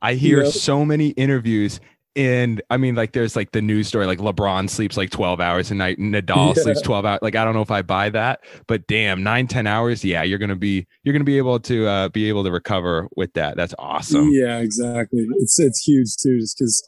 i 0.00 0.14
hear 0.14 0.42
Yep. 0.44 0.52
so 0.52 0.84
many 0.84 1.08
interviews 1.10 1.80
and 2.14 2.62
i 2.70 2.76
mean 2.76 2.94
like 2.94 3.12
there's 3.12 3.34
like 3.34 3.50
the 3.50 3.60
news 3.60 3.88
story 3.88 4.06
like 4.06 4.20
lebron 4.20 4.70
sleeps 4.70 4.96
like 4.96 5.10
12 5.10 5.40
hours 5.40 5.70
a 5.72 5.74
night 5.74 5.98
and 5.98 6.14
nadal 6.14 6.54
Yeah. 6.56 6.62
sleeps 6.62 6.80
12 6.82 7.04
hours 7.04 7.18
like 7.20 7.34
i 7.34 7.44
don't 7.44 7.54
know 7.54 7.62
if 7.62 7.70
i 7.72 7.82
buy 7.82 8.08
that 8.10 8.40
but 8.68 8.86
damn 8.86 9.22
9 9.24 9.48
10 9.48 9.66
hours 9.66 10.04
yeah 10.04 10.22
you're 10.22 10.38
gonna 10.38 10.54
be 10.56 10.86
you're 11.02 11.12
gonna 11.12 11.24
be 11.24 11.36
able 11.38 11.58
to 11.60 11.86
uh, 11.88 12.08
be 12.10 12.28
able 12.28 12.44
to 12.44 12.50
recover 12.52 13.08
with 13.16 13.32
that 13.34 13.56
that's 13.56 13.74
awesome 13.78 14.30
Yeah, 14.32 14.58
exactly. 14.58 15.26
It's, 15.38 15.58
it's 15.58 15.82
huge 15.86 16.16
too, 16.16 16.38
just 16.38 16.56
because 16.58 16.86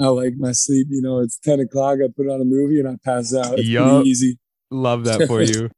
I 0.00 0.06
like 0.08 0.34
my 0.36 0.52
sleep. 0.52 0.88
You 0.90 1.02
know, 1.02 1.20
it's 1.20 1.38
10 1.38 1.60
o'clock. 1.60 1.98
I 2.04 2.08
put 2.14 2.28
on 2.28 2.40
a 2.40 2.44
movie 2.44 2.80
and 2.80 2.88
I 2.88 2.96
pass 3.04 3.34
out. 3.34 3.58
It's 3.58 3.68
pretty 3.68 4.08
easy. 4.08 4.38
love 4.70 5.04
that 5.04 5.26
for 5.28 5.42
you 5.42 5.70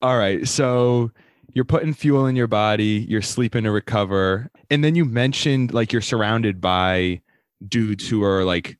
all 0.00 0.16
right 0.16 0.46
so 0.46 1.10
you're 1.54 1.64
putting 1.64 1.92
fuel 1.92 2.26
in 2.26 2.36
your 2.36 2.46
body 2.46 3.04
you're 3.08 3.20
sleeping 3.20 3.64
to 3.64 3.70
recover 3.70 4.48
and 4.70 4.84
then 4.84 4.94
you 4.94 5.04
mentioned 5.04 5.74
like 5.74 5.92
you're 5.92 6.00
surrounded 6.00 6.60
by 6.60 7.20
dudes 7.66 8.08
who 8.08 8.22
are 8.22 8.44
like 8.44 8.78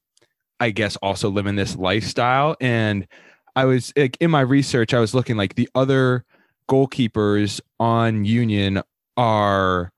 i 0.61 0.71
guess 0.71 0.97
also 0.97 1.29
living 1.29 1.57
this 1.57 1.75
lifestyle 1.77 2.57
and 2.61 3.07
i 3.57 3.65
was 3.65 3.93
like 3.97 4.17
in 4.21 4.31
my 4.31 4.41
research 4.41 4.95
i 4.95 5.01
was 5.01 5.13
looking 5.13 5.37
like 5.37 5.57
the 5.57 5.69
other 5.75 6.25
goalkeepers 6.71 7.61
on 7.81 8.25
union 8.25 8.81
are 9.17 9.93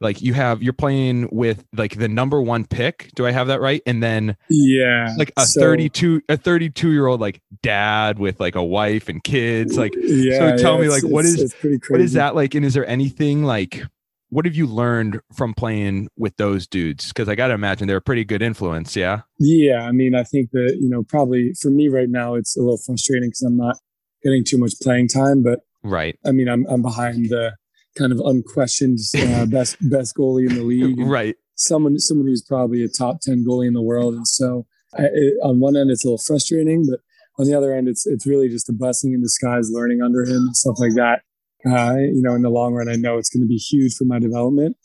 like 0.00 0.22
you 0.22 0.32
have 0.34 0.62
you're 0.62 0.72
playing 0.72 1.28
with 1.30 1.64
like 1.74 1.96
the 1.96 2.08
number 2.08 2.40
one 2.40 2.64
pick. 2.64 3.10
Do 3.14 3.26
I 3.26 3.32
have 3.32 3.48
that 3.48 3.60
right? 3.60 3.82
And 3.86 4.02
then 4.02 4.36
yeah, 4.48 5.14
like 5.18 5.32
a 5.36 5.46
so, 5.46 5.60
32 5.60 6.22
a 6.28 6.36
32 6.36 6.92
year 6.92 7.06
old 7.06 7.20
like 7.20 7.40
dad 7.62 8.18
with 8.18 8.40
like 8.40 8.54
a 8.54 8.64
wife 8.64 9.08
and 9.08 9.22
kids. 9.22 9.76
Like 9.76 9.94
yeah, 9.96 10.38
so 10.38 10.56
tell 10.56 10.74
yeah, 10.76 10.82
me 10.82 10.88
like 10.88 11.04
what 11.04 11.24
is 11.24 11.54
what 11.88 12.00
is 12.00 12.14
that 12.14 12.34
like? 12.34 12.54
And 12.54 12.64
is 12.64 12.74
there 12.74 12.86
anything 12.86 13.44
like 13.44 13.84
what 14.30 14.44
have 14.44 14.54
you 14.54 14.66
learned 14.66 15.20
from 15.34 15.54
playing 15.54 16.08
with 16.16 16.36
those 16.36 16.66
dudes? 16.66 17.08
Because 17.08 17.28
I 17.28 17.34
got 17.34 17.48
to 17.48 17.54
imagine 17.54 17.88
they're 17.88 17.96
a 17.96 18.02
pretty 18.02 18.24
good 18.24 18.42
influence. 18.42 18.96
Yeah. 18.96 19.22
Yeah. 19.38 19.82
I 19.82 19.92
mean, 19.92 20.14
I 20.14 20.22
think 20.22 20.50
that, 20.52 20.78
you 20.80 20.88
know, 20.88 21.02
probably 21.02 21.52
for 21.60 21.68
me 21.68 21.88
right 21.88 22.08
now, 22.08 22.34
it's 22.34 22.56
a 22.56 22.60
little 22.60 22.78
frustrating 22.78 23.30
because 23.30 23.42
I'm 23.42 23.56
not 23.56 23.76
getting 24.22 24.44
too 24.44 24.56
much 24.56 24.74
playing 24.80 25.08
time. 25.08 25.42
But 25.42 25.60
right. 25.82 26.16
I 26.24 26.30
mean, 26.30 26.48
I'm, 26.48 26.64
I'm 26.68 26.80
behind 26.80 27.28
the 27.28 27.56
kind 27.96 28.12
of 28.12 28.20
unquestioned 28.20 28.98
uh, 29.16 29.46
best, 29.50 29.76
best 29.80 30.16
goalie 30.16 30.48
in 30.48 30.56
the 30.56 30.62
league. 30.62 30.98
right. 31.00 31.36
Someone, 31.56 31.98
someone 31.98 32.26
who's 32.26 32.42
probably 32.42 32.82
a 32.82 32.88
top 32.88 33.20
10 33.20 33.44
goalie 33.46 33.66
in 33.66 33.74
the 33.74 33.82
world. 33.82 34.14
And 34.14 34.26
so 34.26 34.66
I, 34.96 35.02
it, 35.12 35.34
on 35.42 35.60
one 35.60 35.76
end, 35.76 35.90
it's 35.90 36.04
a 36.04 36.08
little 36.08 36.18
frustrating, 36.18 36.86
but 36.88 37.00
on 37.38 37.46
the 37.46 37.56
other 37.56 37.74
end, 37.74 37.88
it's, 37.88 38.06
it's 38.06 38.26
really 38.26 38.48
just 38.48 38.68
a 38.70 38.72
blessing 38.72 39.12
in 39.12 39.20
disguise 39.20 39.70
learning 39.70 40.00
under 40.02 40.22
him 40.22 40.36
and 40.36 40.56
stuff 40.56 40.76
like 40.78 40.94
that 40.94 41.22
uh, 41.66 41.96
you 41.96 42.22
know, 42.22 42.34
in 42.34 42.42
the 42.42 42.50
long 42.50 42.74
run, 42.74 42.88
I 42.88 42.96
know 42.96 43.18
it's 43.18 43.28
going 43.28 43.42
to 43.42 43.48
be 43.48 43.56
huge 43.56 43.94
for 43.94 44.04
my 44.04 44.18
development. 44.18 44.76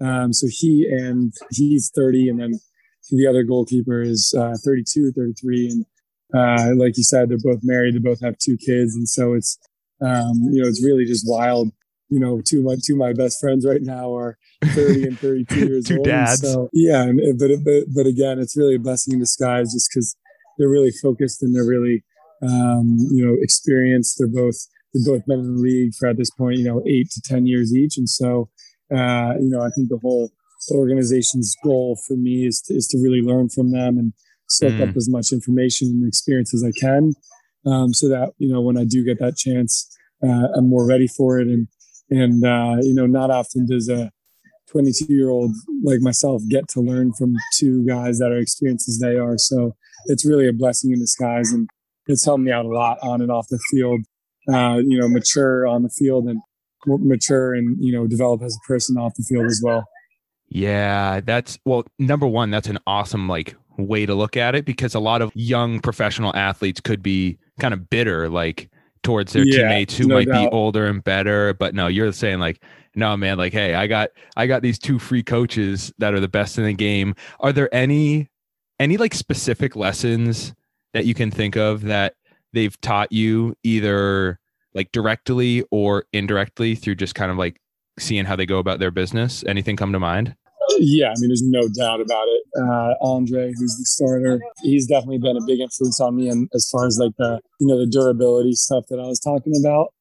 Um, 0.00 0.32
so 0.32 0.46
he 0.50 0.86
and 0.90 1.32
he's 1.50 1.90
30, 1.94 2.28
and 2.28 2.40
then 2.40 2.60
the 3.10 3.26
other 3.26 3.42
goalkeeper 3.42 4.00
is 4.00 4.34
uh, 4.38 4.54
32, 4.64 5.12
33, 5.12 5.68
and 5.68 5.86
uh, 6.34 6.74
like 6.76 6.96
you 6.96 7.04
said, 7.04 7.28
they're 7.28 7.38
both 7.38 7.60
married. 7.62 7.94
They 7.94 7.98
both 7.98 8.20
have 8.22 8.38
two 8.38 8.56
kids, 8.56 8.94
and 8.94 9.08
so 9.08 9.34
it's 9.34 9.58
um, 10.00 10.34
you 10.50 10.62
know 10.62 10.68
it's 10.68 10.82
really 10.82 11.04
just 11.04 11.24
wild. 11.28 11.70
You 12.12 12.20
know, 12.20 12.42
two 12.44 12.58
of 12.58 12.64
my 12.64 12.76
two 12.84 12.94
of 12.94 12.98
my 12.98 13.12
best 13.12 13.40
friends 13.40 13.64
right 13.66 13.82
now 13.82 14.14
are 14.14 14.36
30 14.64 15.04
and 15.04 15.18
32 15.18 15.54
years 15.66 15.84
two 15.86 15.96
old. 15.98 16.06
dads. 16.06 16.42
So 16.42 16.68
yeah, 16.72 17.10
but, 17.38 17.50
but 17.64 17.84
but 17.94 18.06
again, 18.06 18.38
it's 18.38 18.56
really 18.56 18.74
a 18.74 18.78
blessing 18.78 19.14
in 19.14 19.20
disguise, 19.20 19.72
just 19.72 19.88
because 19.90 20.16
they're 20.58 20.68
really 20.68 20.92
focused 21.02 21.42
and 21.42 21.54
they're 21.54 21.66
really 21.66 22.04
um, 22.42 22.96
you 23.10 23.24
know 23.24 23.36
experienced. 23.40 24.16
They're 24.18 24.28
both 24.28 24.56
they've 24.92 25.04
both 25.04 25.26
been 25.26 25.40
in 25.40 25.56
the 25.56 25.60
league 25.60 25.94
for 25.94 26.08
at 26.08 26.16
this 26.16 26.30
point, 26.30 26.58
you 26.58 26.64
know, 26.64 26.82
eight 26.86 27.10
to 27.10 27.20
10 27.22 27.46
years 27.46 27.74
each. 27.74 27.96
And 27.96 28.08
so, 28.08 28.48
uh, 28.94 29.34
you 29.40 29.48
know, 29.48 29.60
I 29.60 29.70
think 29.70 29.88
the 29.88 29.98
whole 30.02 30.30
organization's 30.70 31.56
goal 31.64 31.98
for 32.06 32.14
me 32.14 32.46
is 32.46 32.60
to, 32.62 32.74
is 32.74 32.86
to 32.88 32.98
really 32.98 33.20
learn 33.20 33.48
from 33.48 33.72
them 33.72 33.98
and 33.98 34.12
soak 34.48 34.74
mm. 34.74 34.88
up 34.88 34.96
as 34.96 35.08
much 35.08 35.32
information 35.32 35.88
and 35.88 36.06
experience 36.06 36.54
as 36.54 36.64
I 36.64 36.72
can. 36.78 37.14
Um, 37.66 37.94
so 37.94 38.08
that, 38.08 38.32
you 38.38 38.52
know, 38.52 38.60
when 38.60 38.76
I 38.76 38.84
do 38.84 39.04
get 39.04 39.18
that 39.20 39.36
chance, 39.36 39.88
uh, 40.22 40.48
I'm 40.56 40.68
more 40.68 40.86
ready 40.86 41.06
for 41.06 41.40
it. 41.40 41.48
And, 41.48 41.68
and, 42.16 42.44
uh, 42.44 42.76
you 42.80 42.94
know, 42.94 43.06
not 43.06 43.30
often 43.30 43.66
does 43.66 43.88
a 43.88 44.10
22 44.70 45.06
year 45.08 45.30
old 45.30 45.54
like 45.82 46.00
myself 46.00 46.42
get 46.48 46.68
to 46.68 46.80
learn 46.80 47.12
from 47.12 47.34
two 47.58 47.84
guys 47.86 48.18
that 48.18 48.30
are 48.30 48.38
experienced 48.38 48.88
as 48.88 48.98
they 48.98 49.16
are. 49.16 49.36
So 49.36 49.76
it's 50.06 50.24
really 50.24 50.48
a 50.48 50.52
blessing 50.52 50.92
in 50.92 50.98
disguise 50.98 51.52
and 51.52 51.68
it's 52.06 52.24
helped 52.24 52.42
me 52.42 52.50
out 52.50 52.64
a 52.64 52.68
lot 52.68 52.98
on 53.02 53.20
and 53.20 53.30
off 53.30 53.46
the 53.48 53.60
field 53.70 54.00
uh, 54.48 54.80
you 54.84 54.98
know, 54.98 55.08
mature 55.08 55.66
on 55.66 55.82
the 55.82 55.88
field 55.88 56.26
and 56.26 56.40
mature 56.86 57.54
and, 57.54 57.76
you 57.80 57.92
know, 57.92 58.06
develop 58.06 58.42
as 58.42 58.56
a 58.56 58.66
person 58.66 58.96
off 58.96 59.14
the 59.14 59.22
field 59.22 59.46
as 59.46 59.60
well. 59.62 59.84
Yeah, 60.48 61.20
that's 61.20 61.58
well, 61.64 61.84
number 61.98 62.26
one, 62.26 62.50
that's 62.50 62.68
an 62.68 62.78
awesome 62.86 63.28
like 63.28 63.54
way 63.78 64.04
to 64.04 64.14
look 64.14 64.36
at 64.36 64.54
it 64.54 64.64
because 64.64 64.94
a 64.94 65.00
lot 65.00 65.22
of 65.22 65.32
young 65.34 65.80
professional 65.80 66.34
athletes 66.36 66.80
could 66.80 67.02
be 67.02 67.38
kind 67.58 67.72
of 67.72 67.88
bitter, 67.88 68.28
like 68.28 68.68
towards 69.02 69.32
their 69.32 69.44
yeah, 69.44 69.62
teammates 69.62 69.96
who 69.96 70.06
no 70.06 70.16
might 70.16 70.28
doubt. 70.28 70.50
be 70.50 70.56
older 70.56 70.86
and 70.86 71.02
better. 71.02 71.54
But 71.54 71.74
no, 71.74 71.86
you're 71.86 72.12
saying 72.12 72.38
like, 72.40 72.62
no, 72.94 73.16
man, 73.16 73.38
like, 73.38 73.52
hey, 73.52 73.74
I 73.74 73.86
got 73.86 74.10
I 74.36 74.46
got 74.46 74.62
these 74.62 74.78
two 74.78 74.98
free 74.98 75.22
coaches 75.22 75.92
that 75.98 76.14
are 76.14 76.20
the 76.20 76.28
best 76.28 76.58
in 76.58 76.64
the 76.64 76.72
game. 76.72 77.14
Are 77.40 77.52
there 77.52 77.72
any 77.74 78.28
any 78.78 78.96
like 78.96 79.14
specific 79.14 79.76
lessons 79.76 80.54
that 80.92 81.06
you 81.06 81.14
can 81.14 81.30
think 81.30 81.56
of 81.56 81.82
that 81.82 82.14
they've 82.52 82.78
taught 82.80 83.12
you 83.12 83.54
either 83.62 84.38
like 84.74 84.92
directly 84.92 85.64
or 85.70 86.04
indirectly 86.12 86.74
through 86.74 86.96
just 86.96 87.14
kind 87.14 87.30
of 87.30 87.38
like 87.38 87.60
seeing 87.98 88.24
how 88.24 88.36
they 88.36 88.46
go 88.46 88.58
about 88.58 88.78
their 88.78 88.90
business? 88.90 89.44
Anything 89.46 89.76
come 89.76 89.92
to 89.92 90.00
mind? 90.00 90.34
Yeah, 90.78 91.08
I 91.08 91.14
mean, 91.18 91.28
there's 91.28 91.44
no 91.44 91.68
doubt 91.68 92.00
about 92.00 92.26
it. 92.28 92.42
Uh, 92.56 92.94
Andre, 93.00 93.52
who's 93.56 93.76
the 93.76 93.84
starter, 93.84 94.40
he's 94.62 94.86
definitely 94.86 95.18
been 95.18 95.36
a 95.36 95.44
big 95.46 95.60
influence 95.60 96.00
on 96.00 96.16
me. 96.16 96.28
And 96.28 96.48
as 96.54 96.68
far 96.70 96.86
as 96.86 96.98
like 96.98 97.12
the, 97.18 97.40
you 97.60 97.66
know, 97.66 97.78
the 97.78 97.86
durability 97.86 98.52
stuff 98.52 98.84
that 98.88 98.98
I 98.98 99.06
was 99.06 99.20
talking 99.20 99.52
about, 99.58 99.92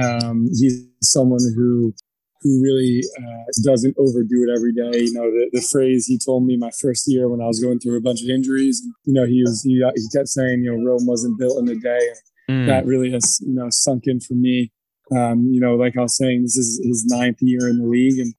um, 0.00 0.46
he's 0.52 0.86
someone 1.02 1.40
who 1.56 1.94
who 2.42 2.62
really 2.62 3.02
uh, 3.18 3.44
doesn't 3.62 3.94
overdo 3.98 4.44
it 4.44 4.56
every 4.56 4.72
day. 4.72 5.04
You 5.04 5.12
know, 5.12 5.30
the, 5.30 5.50
the 5.52 5.60
phrase 5.60 6.06
he 6.06 6.18
told 6.18 6.46
me 6.46 6.56
my 6.56 6.70
first 6.80 7.04
year 7.06 7.28
when 7.28 7.42
I 7.42 7.46
was 7.46 7.60
going 7.60 7.80
through 7.80 7.98
a 7.98 8.00
bunch 8.00 8.22
of 8.22 8.30
injuries, 8.30 8.80
you 9.04 9.12
know, 9.12 9.26
he 9.26 9.42
was, 9.42 9.62
he, 9.62 9.74
he 9.94 10.08
kept 10.16 10.28
saying, 10.28 10.62
you 10.62 10.70
know, 10.70 10.82
Rome 10.82 11.06
wasn't 11.06 11.38
built 11.38 11.58
in 11.58 11.68
a 11.68 11.78
day. 11.78 12.00
Mm. 12.48 12.66
That 12.66 12.86
really 12.86 13.12
has, 13.12 13.40
you 13.46 13.52
know, 13.52 13.66
sunk 13.68 14.04
in 14.06 14.20
for 14.20 14.34
me. 14.34 14.72
Um, 15.14 15.48
you 15.52 15.60
know, 15.60 15.74
like 15.74 15.98
I 15.98 16.02
was 16.02 16.16
saying, 16.16 16.42
this 16.42 16.56
is 16.56 16.80
his 16.82 17.04
ninth 17.04 17.38
year 17.40 17.68
in 17.68 17.78
the 17.78 17.86
league 17.86 18.18
and 18.18 18.32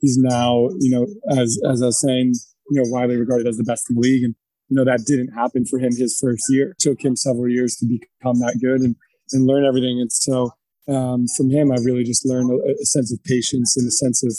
he's 0.00 0.18
now, 0.18 0.68
you 0.78 0.90
know, 0.90 1.06
as, 1.36 1.58
as 1.68 1.82
I 1.82 1.86
was 1.86 2.00
saying, 2.00 2.34
you 2.70 2.82
know, 2.82 2.88
widely 2.90 3.16
regarded 3.16 3.46
as 3.46 3.56
the 3.56 3.64
best 3.64 3.88
in 3.90 3.96
the 3.96 4.00
league. 4.00 4.24
And, 4.24 4.34
you 4.68 4.76
know, 4.76 4.84
that 4.84 5.04
didn't 5.06 5.32
happen 5.32 5.64
for 5.64 5.78
him 5.78 5.92
his 5.96 6.18
first 6.20 6.44
year. 6.50 6.70
It 6.70 6.78
took 6.78 7.02
him 7.02 7.16
several 7.16 7.48
years 7.48 7.76
to 7.76 7.86
become 7.86 8.38
that 8.40 8.58
good 8.60 8.80
and, 8.80 8.96
and 9.32 9.46
learn 9.46 9.64
everything. 9.64 10.00
And 10.00 10.12
so, 10.12 10.52
um, 10.88 11.26
from 11.36 11.50
him, 11.50 11.70
I've 11.70 11.84
really 11.84 12.04
just 12.04 12.24
learned 12.24 12.50
a, 12.50 12.80
a, 12.80 12.84
sense 12.86 13.12
of 13.12 13.22
patience 13.24 13.76
and 13.76 13.86
a 13.86 13.90
sense 13.90 14.24
of 14.24 14.34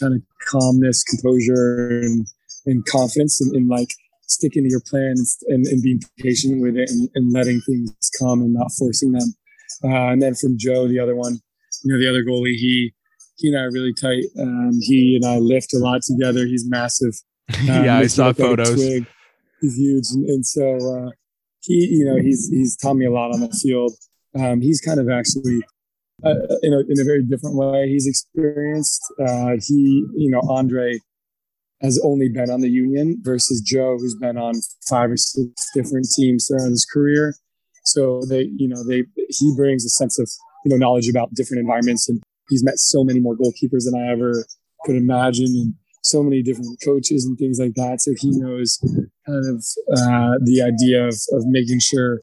kind 0.00 0.14
of 0.14 0.22
calmness, 0.48 1.04
composure, 1.04 2.00
and, 2.02 2.26
and 2.66 2.84
confidence, 2.86 3.40
and, 3.40 3.54
and 3.54 3.68
like 3.68 3.90
sticking 4.22 4.64
to 4.64 4.70
your 4.70 4.80
plans 4.80 5.38
and, 5.46 5.64
and 5.66 5.82
being 5.82 6.00
patient 6.18 6.60
with 6.60 6.76
it 6.76 6.90
and, 6.90 7.08
and, 7.14 7.32
letting 7.32 7.60
things 7.60 7.92
come 8.18 8.40
and 8.40 8.52
not 8.52 8.72
forcing 8.76 9.12
them. 9.12 9.34
Uh, 9.84 10.10
and 10.10 10.20
then 10.20 10.34
from 10.34 10.58
Joe, 10.58 10.88
the 10.88 10.98
other 10.98 11.14
one, 11.14 11.38
you 11.84 11.92
know, 11.92 12.00
the 12.00 12.08
other 12.08 12.24
goalie, 12.24 12.56
he 12.56 12.94
he 13.42 13.48
and 13.48 13.58
I 13.58 13.64
are 13.64 13.70
really 13.70 13.92
tight. 13.92 14.24
Um, 14.38 14.78
he 14.80 15.18
and 15.20 15.30
I 15.30 15.38
lift 15.38 15.74
a 15.74 15.78
lot 15.78 16.00
together. 16.02 16.46
He's 16.46 16.68
massive. 16.68 17.14
Um, 17.68 17.84
yeah, 17.84 17.98
I 17.98 18.06
saw 18.06 18.32
photos. 18.32 18.82
Like 18.82 19.06
he's 19.60 19.76
huge, 19.76 20.06
and, 20.12 20.24
and 20.24 20.46
so 20.46 20.76
uh, 20.76 21.10
he, 21.60 21.74
you 21.90 22.04
know, 22.04 22.16
he's 22.16 22.48
he's 22.48 22.76
taught 22.76 22.94
me 22.94 23.04
a 23.04 23.10
lot 23.10 23.34
on 23.34 23.40
the 23.40 23.50
field. 23.50 23.92
Um, 24.38 24.62
he's 24.62 24.80
kind 24.80 24.98
of 24.98 25.10
actually 25.10 25.60
uh, 26.24 26.34
in, 26.62 26.72
a, 26.72 26.80
in 26.88 27.00
a 27.00 27.04
very 27.04 27.22
different 27.24 27.56
way. 27.56 27.88
He's 27.88 28.06
experienced. 28.06 29.02
Uh, 29.20 29.56
he, 29.60 30.06
you 30.14 30.30
know, 30.30 30.40
Andre 30.48 30.98
has 31.82 32.00
only 32.04 32.28
been 32.28 32.48
on 32.48 32.60
the 32.60 32.70
Union 32.70 33.18
versus 33.22 33.60
Joe, 33.60 33.98
who's 33.98 34.14
been 34.14 34.38
on 34.38 34.54
five 34.88 35.10
or 35.10 35.16
six 35.16 35.68
different 35.74 36.06
teams 36.16 36.46
throughout 36.46 36.70
his 36.70 36.86
career. 36.90 37.34
So 37.84 38.22
they, 38.28 38.48
you 38.56 38.68
know, 38.68 38.82
they 38.84 39.04
he 39.28 39.52
brings 39.56 39.84
a 39.84 39.88
sense 39.88 40.18
of 40.18 40.30
you 40.64 40.70
know 40.70 40.76
knowledge 40.76 41.08
about 41.08 41.34
different 41.34 41.60
environments, 41.60 42.08
and 42.08 42.22
he's 42.52 42.62
met 42.62 42.78
so 42.78 43.02
many 43.02 43.18
more 43.18 43.34
goalkeepers 43.34 43.84
than 43.90 43.94
I 43.96 44.12
ever 44.12 44.44
could 44.84 44.96
imagine, 44.96 45.46
and 45.46 45.74
so 46.04 46.22
many 46.22 46.42
different 46.42 46.78
coaches 46.84 47.24
and 47.24 47.38
things 47.38 47.58
like 47.58 47.74
that. 47.74 48.00
So 48.02 48.12
he 48.18 48.30
knows 48.30 48.78
kind 49.26 49.44
of 49.48 49.64
uh, 49.96 50.38
the 50.44 50.62
idea 50.62 51.06
of 51.06 51.14
of 51.32 51.44
making 51.46 51.80
sure 51.80 52.20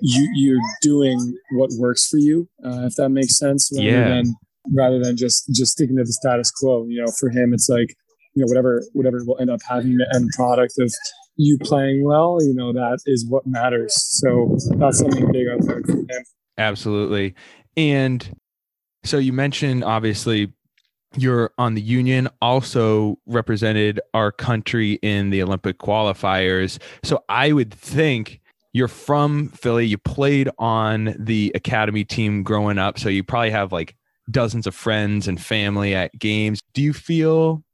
you 0.00 0.30
you're 0.34 0.60
doing 0.80 1.36
what 1.52 1.70
works 1.78 2.06
for 2.08 2.18
you, 2.18 2.48
uh, 2.64 2.86
if 2.86 2.94
that 2.96 3.10
makes 3.10 3.36
sense. 3.36 3.70
Rather 3.74 3.88
yeah. 3.88 4.08
Than, 4.08 4.34
rather 4.74 5.02
than 5.02 5.16
just 5.16 5.52
just 5.52 5.72
sticking 5.72 5.96
to 5.96 6.04
the 6.04 6.12
status 6.12 6.50
quo. 6.50 6.86
You 6.88 7.04
know, 7.04 7.12
for 7.18 7.30
him, 7.30 7.52
it's 7.52 7.68
like 7.68 7.94
you 8.34 8.44
know 8.44 8.48
whatever 8.48 8.82
whatever 8.92 9.18
will 9.24 9.38
end 9.40 9.50
up 9.50 9.60
having 9.68 9.96
the 9.96 10.10
end 10.14 10.28
product 10.36 10.74
of 10.78 10.92
you 11.36 11.58
playing 11.60 12.04
well. 12.04 12.38
You 12.40 12.54
know, 12.54 12.72
that 12.72 13.00
is 13.06 13.26
what 13.28 13.46
matters. 13.46 13.94
So 13.96 14.56
that's 14.76 14.98
something 14.98 15.30
big 15.32 15.46
I've 15.48 15.64
learned 15.64 15.86
from 15.86 16.08
him. 16.08 16.24
Absolutely, 16.58 17.34
and 17.76 18.36
so 19.04 19.18
you 19.18 19.32
mentioned 19.32 19.84
obviously 19.84 20.52
you're 21.16 21.50
on 21.58 21.74
the 21.74 21.80
union 21.80 22.28
also 22.40 23.18
represented 23.26 24.00
our 24.14 24.30
country 24.30 24.92
in 25.02 25.30
the 25.30 25.42
olympic 25.42 25.78
qualifiers 25.78 26.78
so 27.02 27.22
i 27.28 27.52
would 27.52 27.72
think 27.72 28.40
you're 28.72 28.88
from 28.88 29.48
Philly. 29.48 29.86
You 29.86 29.98
played 29.98 30.48
on 30.58 31.14
the 31.18 31.52
academy 31.54 32.04
team 32.04 32.42
growing 32.42 32.78
up, 32.78 32.98
so 32.98 33.08
you 33.08 33.24
probably 33.24 33.50
have 33.50 33.72
like 33.72 33.96
dozens 34.30 34.66
of 34.66 34.74
friends 34.74 35.26
and 35.26 35.40
family 35.40 35.94
at 35.94 36.16
games. 36.18 36.60
Do 36.72 36.82
you 36.82 36.92
feel 36.92 37.64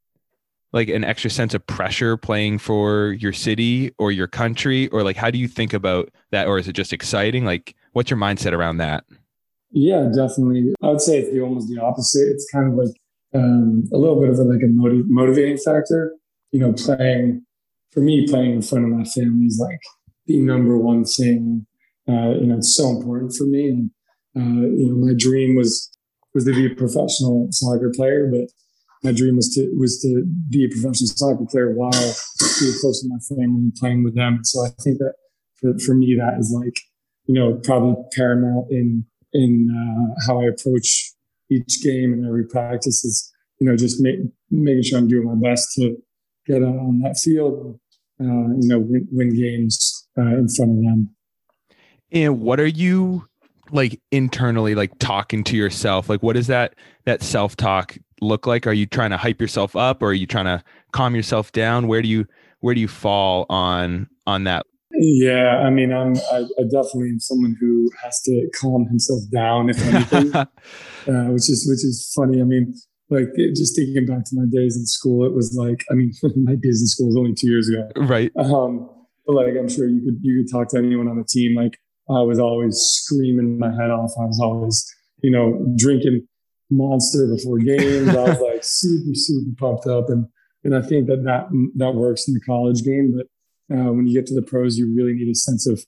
like 0.73 0.89
an 0.89 1.05
extra 1.05 1.31
sense 1.31 1.55
of 1.55 1.67
pressure 1.67 2.17
playing 2.17 2.59
for 2.59 3.13
your 3.13 3.33
city 3.33 3.93
or 3.99 4.11
your 4.11 4.27
country 4.27 4.89
or 4.89 5.03
like 5.03 5.17
how 5.17 5.31
do 5.31 5.39
you 5.39 5.49
think 5.49 5.73
about 5.73 6.11
that 6.33 6.47
or 6.49 6.59
is 6.59 6.69
it 6.69 6.73
just 6.73 6.93
exciting? 6.93 7.45
Like 7.45 7.75
what's 7.93 8.11
your 8.11 8.19
mindset 8.19 8.53
around 8.53 8.79
that? 8.79 9.05
Yeah, 9.71 10.09
definitely. 10.15 10.73
I 10.83 10.89
would 10.89 11.01
say 11.01 11.19
it's 11.19 11.33
the, 11.33 11.41
almost 11.41 11.69
the 11.69 11.81
opposite. 11.81 12.29
It's 12.31 12.49
kind 12.51 12.73
of 12.73 12.79
like 12.79 12.95
um, 13.35 13.85
a 13.93 13.99
little 13.99 14.21
bit 14.21 14.31
of 14.31 14.39
a, 14.39 14.43
like 14.45 14.63
a 14.63 14.69
motiv- 14.69 15.09
motivating 15.09 15.59
factor. 15.59 16.15
You 16.53 16.61
know, 16.61 16.73
playing 16.73 17.45
for 17.93 18.01
me, 18.01 18.27
playing 18.27 18.53
in 18.53 18.63
front 18.63 18.85
of 18.85 18.91
my 18.91 19.05
family 19.05 19.47
is 19.47 19.59
like 19.61 19.81
the 20.27 20.39
number 20.39 20.79
one 20.79 21.05
thing. 21.05 21.67
Uh, 22.09 22.39
you 22.41 22.47
know, 22.47 22.57
it's 22.57 22.77
so 22.77 22.89
important 22.91 23.35
for 23.35 23.45
me. 23.45 23.69
And, 23.69 23.91
uh, 24.37 24.67
you 24.69 24.89
know, 24.89 25.07
my 25.07 25.13
dream 25.19 25.57
was, 25.57 25.91
was 26.35 26.45
to 26.45 26.53
be 26.53 26.67
a 26.67 26.75
professional 26.75 27.49
soccer 27.51 27.93
player, 27.95 28.31
but 28.31 28.49
my 29.03 29.13
dream 29.13 29.37
was 29.37 29.53
to 29.55 29.69
was 29.79 30.01
to 30.03 30.25
be 30.49 30.65
a 30.65 30.69
professional 30.69 31.09
soccer 31.09 31.45
player 31.51 31.75
while 31.75 31.91
being 31.91 32.75
close 32.81 33.03
to 33.03 33.09
my 33.09 33.19
family 33.29 33.61
and 33.61 33.75
playing 33.75 34.05
with 34.05 34.15
them. 34.15 34.41
So 34.45 34.65
I 34.65 34.69
think 34.83 34.99
that 34.99 35.15
for, 35.61 35.77
for 35.85 35.95
me, 35.95 36.17
that 36.19 36.39
is 36.39 36.55
like, 36.57 36.77
you 37.27 37.35
know, 37.35 37.61
probably 37.65 37.97
paramount 38.15 38.71
in 38.71 39.05
in 39.37 39.69
uh, 39.71 40.15
how 40.27 40.41
I 40.41 40.47
approach 40.47 41.13
each 41.51 41.83
game 41.83 42.13
and 42.13 42.27
every 42.27 42.47
practice 42.47 43.05
is, 43.05 43.33
you 43.61 43.69
know, 43.69 43.77
just 43.77 44.01
make, 44.01 44.17
making 44.51 44.83
sure 44.83 44.99
I'm 44.99 45.09
doing 45.09 45.27
my 45.27 45.51
best 45.51 45.75
to 45.75 45.97
get 46.47 46.63
out 46.63 46.77
on 46.77 47.01
that 47.01 47.17
field, 47.17 47.79
uh, 48.21 48.25
you 48.25 48.69
know, 48.69 48.79
win, 48.79 49.07
win 49.13 49.37
games 49.37 50.09
uh, 50.19 50.23
in 50.23 50.49
front 50.49 50.73
of 50.73 50.83
them. 50.83 51.15
And 52.13 52.41
what 52.41 52.61
are 52.61 52.67
you 52.67 53.29
like 53.71 54.01
internally, 54.11 54.75
like 54.75 54.99
talking 54.99 55.45
to 55.45 55.57
yourself? 55.57 56.09
Like, 56.09 56.23
what 56.23 56.35
does 56.35 56.47
that 56.47 56.75
that 57.05 57.23
self 57.23 57.57
talk 57.57 57.99
look 58.21 58.47
like? 58.47 58.67
Are 58.67 58.73
you 58.73 58.87
trying 58.87 59.11
to 59.11 59.17
hype 59.17 59.41
yourself 59.41 59.77
up, 59.77 60.03
or 60.03 60.07
are 60.07 60.15
you 60.15 60.27
trying 60.27 60.45
to 60.47 60.63
calm 60.93 61.15
yourself 61.15 61.53
down? 61.53 61.89
Where 61.89 62.01
do 62.01 62.09
you 62.09 62.27
where 62.61 62.75
do 62.75 62.81
you 62.81 62.89
fall 62.89 63.47
on 63.51 64.09
on 64.27 64.45
that? 64.45 64.67
Yeah, 64.93 65.59
I 65.59 65.71
mean, 65.71 65.93
I'm 65.93 66.17
I, 66.33 66.45
I 66.59 66.63
definitely 66.63 67.11
am 67.11 67.21
someone 67.21 67.57
who 67.61 67.91
has 68.03 68.21
to 68.23 68.49
calm 68.59 68.87
himself 68.87 69.21
down, 69.33 69.69
if 69.69 69.83
anything, 69.83 70.35
uh, 70.35 70.47
which 71.33 71.51
is 71.51 71.67
which 71.69 71.85
is 71.85 72.13
funny. 72.15 72.41
I 72.41 72.45
mean, 72.45 72.75
like 73.11 73.29
just 73.55 73.77
thinking 73.77 74.07
back 74.07 74.25
to 74.25 74.37
my 74.37 74.45
days 74.51 74.77
in 74.77 74.87
school, 74.87 75.27
it 75.27 75.35
was 75.35 75.55
like, 75.57 75.85
I 75.91 75.95
mean, 75.95 76.13
my 76.37 76.55
days 76.55 76.81
in 76.81 76.87
school 76.87 77.09
was 77.09 77.17
only 77.17 77.35
two 77.35 77.49
years 77.49 77.69
ago, 77.69 77.89
right? 78.07 78.31
Um, 78.37 78.89
but 79.27 79.35
like, 79.35 79.55
I'm 79.59 79.69
sure 79.69 79.89
you 79.89 80.01
could 80.05 80.19
you 80.23 80.43
could 80.43 80.53
talk 80.53 80.69
to 80.71 80.79
anyone 80.79 81.09
on 81.09 81.19
the 81.19 81.25
team. 81.25 81.57
Like, 81.57 81.79
I 82.09 82.21
was 82.21 82.39
always 82.39 82.77
screaming 82.77 83.59
my 83.59 83.71
head 83.71 83.91
off. 83.91 84.13
I 84.19 84.25
was 84.25 84.41
always, 84.41 84.87
you 85.23 85.31
know, 85.31 85.67
drinking 85.77 86.27
Monster 86.71 87.27
before 87.27 87.59
games. 87.59 88.09
I 88.09 88.23
was 88.23 88.41
like 88.41 88.63
super 88.65 89.15
super 89.15 89.51
pumped 89.59 89.87
up, 89.87 90.11
and 90.11 90.27
and 90.65 90.75
I 90.77 90.83
think 90.83 91.07
that 91.09 91.25
that 91.25 91.49
that 91.77 91.95
works 91.95 92.29
in 92.29 92.35
the 92.35 92.41
college 92.41 92.83
game, 92.83 93.15
but 93.17 93.27
uh, 93.73 93.93
when 93.93 94.07
you 94.07 94.15
get 94.15 94.27
to 94.27 94.35
the 94.35 94.43
pros, 94.43 94.79
you 94.79 94.93
really 94.95 95.13
need 95.13 95.31
a 95.31 95.35
sense 95.35 95.67
of 95.67 95.85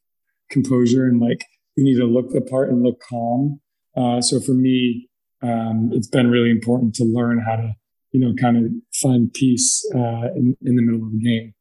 composure 0.50 1.06
and 1.06 1.20
like 1.20 1.44
you 1.76 1.85
need 1.85 1.97
to 1.97 2.04
look 2.04 2.30
the 2.32 2.40
part 2.40 2.70
and 2.70 2.82
look 2.82 3.00
calm. 3.00 3.61
Uh, 3.97 4.20
so 4.20 4.40
for 4.40 4.52
me, 4.52 5.08
um, 5.42 5.90
it's 5.92 6.08
been 6.08 6.30
really 6.30 6.50
important 6.50 6.94
to 6.97 7.04
learn 7.04 7.38
how 7.38 7.56
to, 7.56 7.73
you 8.12 8.20
know, 8.20 8.35
kind 8.40 8.56
of 8.56 8.73
find 8.94 9.32
peace 9.32 9.85
uh, 9.94 10.32
in, 10.35 10.56
in 10.62 10.76
the 10.76 10.82
middle 10.82 11.06
of 11.06 11.12
the 11.12 11.18
game. 11.18 11.54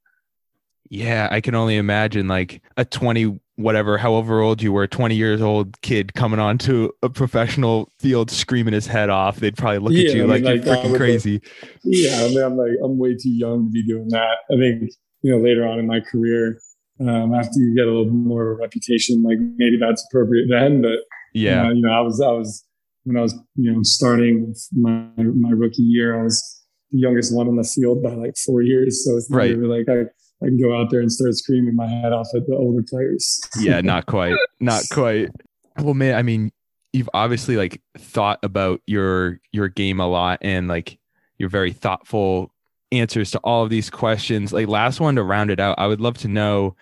Yeah, 0.90 1.28
I 1.30 1.42
can 1.42 1.54
only 1.54 1.76
imagine 1.76 2.28
like 2.28 2.62
a 2.78 2.86
20, 2.86 3.40
whatever, 3.58 3.98
however 3.98 4.42
old 4.42 4.62
you 4.62 4.72
were, 4.72 4.88
20 4.88 5.16
years 5.16 5.42
old 5.42 5.80
kid 5.82 6.14
coming 6.14 6.40
onto 6.40 6.90
a 7.04 7.10
professional 7.10 7.92
field 8.00 8.32
screaming 8.32 8.74
his 8.74 8.88
head 8.88 9.10
off. 9.10 9.38
They'd 9.38 9.58
probably 9.58 9.80
look 9.80 9.94
yeah, 9.94 10.10
at 10.10 10.16
you 10.16 10.24
I 10.24 10.28
mean, 10.28 10.44
like, 10.44 10.66
like, 10.66 10.66
you're 10.66 10.76
freaking 10.76 10.98
crazy. 10.98 11.42
yeah, 11.84 12.24
I 12.24 12.30
mean, 12.30 12.42
I'm 12.42 12.58
like, 12.58 12.72
I'm 12.84 12.98
way 12.98 13.16
too 13.16 13.30
young 13.30 13.66
to 13.66 13.72
be 13.72 13.84
doing 13.84 14.08
that. 14.10 14.38
I 14.50 14.56
think 14.56 14.92
you 15.28 15.34
know, 15.34 15.44
later 15.44 15.68
on 15.68 15.78
in 15.78 15.86
my 15.86 16.00
career, 16.00 16.58
um, 17.02 17.34
after 17.34 17.60
you 17.60 17.76
get 17.76 17.86
a 17.86 17.92
little 17.92 18.06
more 18.06 18.50
of 18.50 18.58
a 18.58 18.62
reputation, 18.62 19.22
like 19.24 19.38
maybe 19.58 19.78
that's 19.78 20.08
appropriate 20.10 20.48
then. 20.50 20.82
But 20.82 21.00
yeah, 21.34 21.68
uh, 21.68 21.72
you 21.72 21.82
know, 21.82 21.92
I 21.92 22.00
was, 22.00 22.22
I 22.22 22.32
was, 22.32 22.66
when 23.04 23.18
I 23.18 23.22
was, 23.22 23.34
you 23.56 23.74
know, 23.74 23.80
starting 23.84 24.56
my, 24.72 25.06
my 25.18 25.50
rookie 25.50 25.82
year, 25.82 26.18
I 26.18 26.24
was 26.24 26.64
the 26.92 27.00
youngest 27.00 27.36
one 27.36 27.50
on 27.50 27.58
the 27.58 27.66
field 27.66 28.02
by 28.02 28.14
like 28.14 28.38
four 28.38 28.62
years. 28.62 29.04
So 29.04 29.18
it's 29.18 29.28
right. 29.30 29.58
Like 29.58 29.90
I, 29.90 30.04
I 30.42 30.48
can 30.48 30.58
go 30.62 30.80
out 30.80 30.92
there 30.92 31.02
and 31.02 31.12
start 31.12 31.34
screaming 31.36 31.76
my 31.76 31.88
head 31.88 32.14
off 32.14 32.28
at 32.34 32.48
the 32.48 32.56
older 32.56 32.84
players. 32.90 33.38
yeah, 33.60 33.82
not 33.82 34.06
quite. 34.06 34.38
Not 34.62 34.84
quite. 34.94 35.30
Well, 35.78 35.94
man, 35.94 36.16
I 36.16 36.22
mean, 36.22 36.54
you've 36.94 37.10
obviously 37.14 37.58
like 37.58 37.82
thought 37.98 38.40
about 38.44 38.80
your 38.88 39.42
your 39.52 39.68
game 39.68 40.00
a 40.00 40.08
lot 40.08 40.40
and 40.42 40.70
like 40.70 40.98
you're 41.38 41.50
very 41.50 41.74
thoughtful 41.74 42.54
answers 42.92 43.32
to 43.32 43.40
all 43.40 43.64
of 43.64 43.70
these 43.70 43.90
questions. 43.90 44.54
Like 44.54 44.68
last 44.68 45.00
one 45.00 45.16
to 45.16 45.24
round 45.24 45.52
it 45.52 45.60
out, 45.60 45.78
I 45.78 45.88
would 45.88 46.02
love 46.02 46.18
to 46.20 46.28
know 46.28 46.76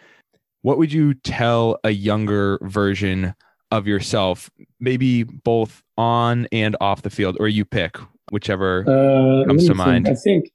what 0.62 0.78
would 0.78 0.92
you 0.92 1.14
tell 1.14 1.78
a 1.84 1.92
younger 1.92 2.60
version 2.62 3.36
of 3.72 3.88
yourself, 3.88 4.50
maybe 4.80 5.24
both 5.24 5.84
on 5.98 6.48
and 6.52 6.76
off 6.82 7.02
the 7.02 7.10
field, 7.10 7.38
or 7.40 7.48
you 7.48 7.66
pick 7.66 7.98
whichever 8.32 8.82
uh, 8.82 9.48
comes 9.48 9.64
to 9.64 9.70
think. 9.70 9.78
mind. 9.78 10.08
I 10.08 10.16
think 10.16 10.52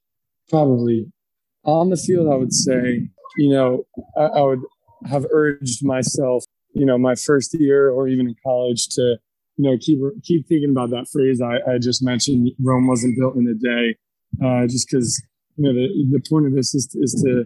probably 0.49 1.11
on 1.63 1.89
the 1.89 1.97
field, 1.97 2.31
I 2.31 2.35
would 2.35 2.53
say, 2.53 3.07
you 3.37 3.49
know, 3.49 3.85
I, 4.17 4.23
I 4.23 4.41
would 4.41 4.61
have 5.09 5.25
urged 5.31 5.85
myself, 5.85 6.43
you 6.73 6.85
know, 6.85 6.97
my 6.97 7.15
first 7.15 7.55
year 7.59 7.89
or 7.89 8.07
even 8.07 8.27
in 8.27 8.35
college 8.43 8.87
to, 8.89 9.17
you 9.57 9.69
know, 9.69 9.77
keep 9.79 9.99
keep 10.23 10.47
thinking 10.47 10.71
about 10.71 10.89
that 10.89 11.07
phrase 11.11 11.41
I, 11.41 11.59
I 11.71 11.77
just 11.77 12.03
mentioned. 12.03 12.51
Rome 12.61 12.87
wasn't 12.87 13.17
built 13.17 13.35
in 13.35 13.47
a 13.47 13.53
day, 13.53 13.95
uh, 14.43 14.67
just 14.67 14.89
because 14.89 15.21
you 15.61 15.73
know, 15.73 15.73
the, 15.73 15.87
the 16.11 16.23
point 16.29 16.47
of 16.47 16.53
this 16.53 16.73
is, 16.73 16.89
is 16.95 17.13
to, 17.23 17.45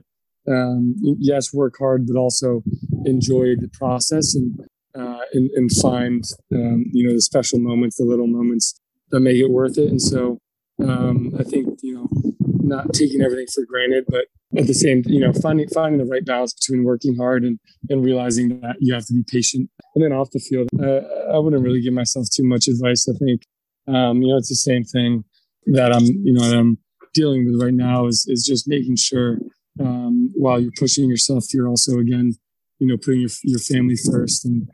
um, 0.51 0.95
yes, 1.19 1.53
work 1.53 1.75
hard, 1.77 2.05
but 2.07 2.17
also 2.17 2.63
enjoy 3.05 3.55
the 3.59 3.69
process 3.73 4.35
and, 4.35 4.57
uh, 4.97 5.21
and, 5.33 5.49
and 5.51 5.69
find, 5.81 6.23
um, 6.53 6.85
you 6.93 7.05
know, 7.05 7.13
the 7.13 7.21
special 7.21 7.59
moments, 7.59 7.97
the 7.97 8.05
little 8.05 8.27
moments 8.27 8.79
that 9.11 9.19
make 9.19 9.37
it 9.37 9.49
worth 9.49 9.77
it. 9.77 9.89
And 9.89 10.01
so, 10.01 10.39
um, 10.81 11.33
I 11.39 11.43
think, 11.43 11.79
you 11.81 11.95
know, 11.95 12.07
not 12.39 12.93
taking 12.93 13.21
everything 13.21 13.47
for 13.53 13.65
granted, 13.65 14.05
but 14.07 14.25
at 14.57 14.67
the 14.67 14.73
same, 14.73 15.03
you 15.05 15.19
know, 15.19 15.33
finding, 15.33 15.67
finding 15.69 15.99
the 15.99 16.09
right 16.09 16.25
balance 16.25 16.53
between 16.53 16.83
working 16.83 17.15
hard 17.15 17.43
and, 17.43 17.59
and 17.89 18.03
realizing 18.03 18.59
that 18.61 18.77
you 18.79 18.93
have 18.93 19.05
to 19.07 19.13
be 19.13 19.23
patient. 19.27 19.69
And 19.93 20.03
then 20.03 20.13
off 20.13 20.31
the 20.31 20.39
field, 20.39 20.69
uh, 20.81 21.35
I 21.35 21.39
wouldn't 21.39 21.63
really 21.63 21.81
give 21.81 21.93
myself 21.93 22.27
too 22.33 22.43
much 22.43 22.67
advice. 22.67 23.07
I 23.09 23.13
think, 23.17 23.41
um, 23.87 24.21
you 24.21 24.29
know, 24.29 24.37
it's 24.37 24.49
the 24.49 24.55
same 24.55 24.83
thing 24.83 25.25
that 25.67 25.91
I'm, 25.93 26.05
you 26.05 26.33
know, 26.33 26.43
I'm 26.43 26.77
dealing 27.15 27.45
with 27.45 27.61
right 27.61 27.73
now 27.73 28.05
is 28.05 28.25
is 28.27 28.45
just 28.45 28.67
making 28.67 28.97
sure 28.97 29.39
um, 29.79 30.31
while 30.35 30.59
you're 30.59 30.71
pushing 30.77 31.09
yourself, 31.09 31.53
you're 31.53 31.67
also 31.67 31.97
again, 31.97 32.33
you 32.79 32.87
know, 32.87 32.97
putting 32.97 33.21
your 33.21 33.29
your 33.43 33.59
family 33.59 33.95
first 33.95 34.45
and 34.45 34.67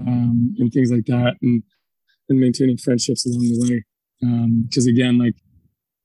um, 0.00 0.54
and 0.58 0.72
things 0.72 0.90
like 0.90 1.04
that, 1.06 1.36
and 1.42 1.62
and 2.28 2.40
maintaining 2.40 2.76
friendships 2.76 3.26
along 3.26 3.40
the 3.40 3.68
way. 3.68 3.84
Because 4.64 4.86
um, 4.86 4.92
again, 4.92 5.18
like 5.18 5.34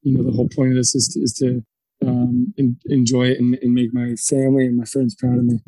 you 0.01 0.17
know, 0.17 0.23
the 0.23 0.35
whole 0.35 0.49
point 0.49 0.71
of 0.71 0.75
this 0.75 0.95
is 0.95 1.07
to, 1.09 1.19
is 1.21 1.33
to 1.33 1.63
um, 2.05 2.53
in, 2.57 2.77
enjoy 2.85 3.27
it 3.27 3.39
and, 3.39 3.55
and 3.61 3.73
make 3.73 3.93
my 3.93 4.15
family 4.15 4.65
and 4.65 4.77
my 4.77 4.85
friends 4.85 5.15
proud 5.15 5.37
of 5.37 5.45
me. 5.45 5.59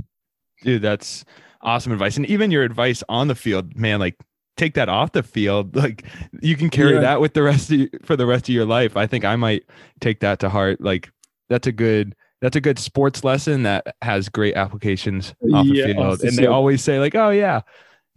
Dude, 0.61 0.81
that's 0.81 1.23
awesome 1.61 1.91
advice, 1.91 2.17
and 2.17 2.25
even 2.25 2.51
your 2.51 2.63
advice 2.63 3.03
on 3.09 3.27
the 3.27 3.35
field, 3.35 3.75
man. 3.75 3.99
Like 3.99 4.15
take 4.57 4.73
that 4.75 4.87
off 4.89 5.11
the 5.11 5.23
field 5.23 5.75
like 5.75 6.05
you 6.41 6.55
can 6.55 6.69
carry 6.69 6.93
yeah. 6.93 7.01
that 7.01 7.21
with 7.21 7.33
the 7.33 7.43
rest 7.43 7.71
of 7.71 7.89
for 8.03 8.15
the 8.15 8.25
rest 8.25 8.47
of 8.49 8.55
your 8.55 8.65
life. 8.65 8.95
I 8.95 9.07
think 9.07 9.25
i 9.25 9.35
might 9.35 9.63
take 9.99 10.19
that 10.21 10.39
to 10.39 10.49
heart. 10.49 10.81
Like 10.81 11.11
that's 11.49 11.67
a 11.67 11.71
good 11.71 12.15
that's 12.41 12.55
a 12.55 12.61
good 12.61 12.79
sports 12.79 13.23
lesson 13.23 13.63
that 13.63 13.95
has 14.01 14.29
great 14.29 14.55
applications 14.55 15.33
off 15.53 15.65
yeah, 15.65 15.87
the 15.87 15.93
field. 15.93 16.21
And 16.21 16.37
they 16.37 16.45
always 16.45 16.83
say 16.83 16.99
like 16.99 17.15
oh 17.15 17.29
yeah 17.29 17.61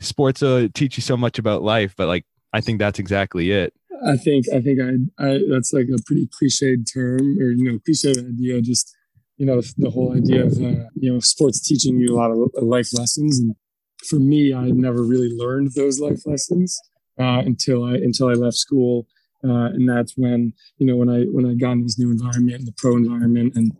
sports 0.00 0.42
uh, 0.42 0.68
teach 0.74 0.96
you 0.96 1.02
so 1.02 1.16
much 1.16 1.38
about 1.38 1.62
life 1.62 1.94
but 1.96 2.06
like 2.06 2.24
i 2.52 2.60
think 2.60 2.78
that's 2.78 2.98
exactly 2.98 3.50
it. 3.50 3.72
I 4.06 4.16
think 4.16 4.46
i 4.54 4.60
think 4.60 4.78
i, 4.80 5.24
I 5.24 5.40
that's 5.50 5.72
like 5.72 5.86
a 5.92 6.00
pretty 6.06 6.28
cliched 6.28 6.92
term 6.92 7.38
or 7.40 7.50
you 7.50 7.64
know 7.64 7.78
cliched 7.78 8.16
idea 8.16 8.60
just 8.62 8.96
you 9.38 9.46
know 9.46 9.60
the 9.76 9.90
whole 9.90 10.16
idea 10.16 10.44
of 10.44 10.52
uh, 10.52 10.86
you 10.94 11.12
know 11.12 11.20
sports 11.20 11.60
teaching 11.60 11.98
you 11.98 12.14
a 12.14 12.16
lot 12.16 12.30
of 12.30 12.38
life 12.62 12.90
lessons 12.92 13.40
and 13.40 13.56
for 14.06 14.16
me, 14.16 14.54
I 14.54 14.70
never 14.70 15.02
really 15.02 15.30
learned 15.34 15.72
those 15.74 16.00
life 16.00 16.26
lessons 16.26 16.78
uh, 17.18 17.42
until 17.44 17.84
I 17.84 17.94
until 17.94 18.28
I 18.28 18.34
left 18.34 18.56
school, 18.56 19.06
uh, 19.44 19.70
and 19.74 19.88
that's 19.88 20.14
when 20.16 20.52
you 20.78 20.86
know 20.86 20.96
when 20.96 21.08
I 21.08 21.24
when 21.24 21.46
I 21.46 21.54
got 21.54 21.72
in 21.72 21.82
this 21.82 21.98
new 21.98 22.10
environment, 22.10 22.64
the 22.64 22.74
pro 22.76 22.96
environment, 22.96 23.54
and 23.56 23.72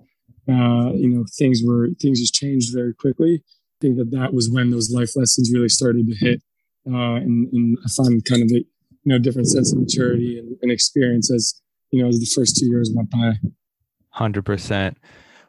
uh, 0.49 0.93
you 0.95 1.09
know 1.09 1.25
things 1.39 1.61
were 1.65 1.89
things 2.01 2.21
just 2.21 2.35
changed 2.35 2.75
very 2.75 2.95
quickly. 2.95 3.43
I 3.45 3.79
think 3.81 3.99
that 3.99 4.11
that 4.11 4.35
was 4.35 4.51
when 4.51 4.71
those 4.71 4.91
life 4.91 5.11
lessons 5.15 5.53
really 5.55 5.69
started 5.69 6.09
to 6.09 6.15
hit, 6.15 6.43
uh, 6.87 7.17
and, 7.17 7.49
and 7.53 7.79
I 7.85 7.89
found 7.97 8.25
kind 8.25 8.43
of 8.43 8.51
a 8.51 8.59
you 8.59 8.67
know 9.05 9.19
different 9.19 9.49
sense 9.49 9.73
of 9.73 9.79
maturity 9.79 10.39
and, 10.39 10.57
and 10.63 10.73
experience 10.73 11.33
as 11.33 11.61
you 11.91 12.03
know 12.03 12.09
as 12.09 12.19
the 12.19 12.31
first 12.35 12.57
two 12.57 12.67
years 12.67 12.91
went 12.95 13.11
by. 13.11 13.35
Hundred 14.11 14.45
percent 14.45 14.99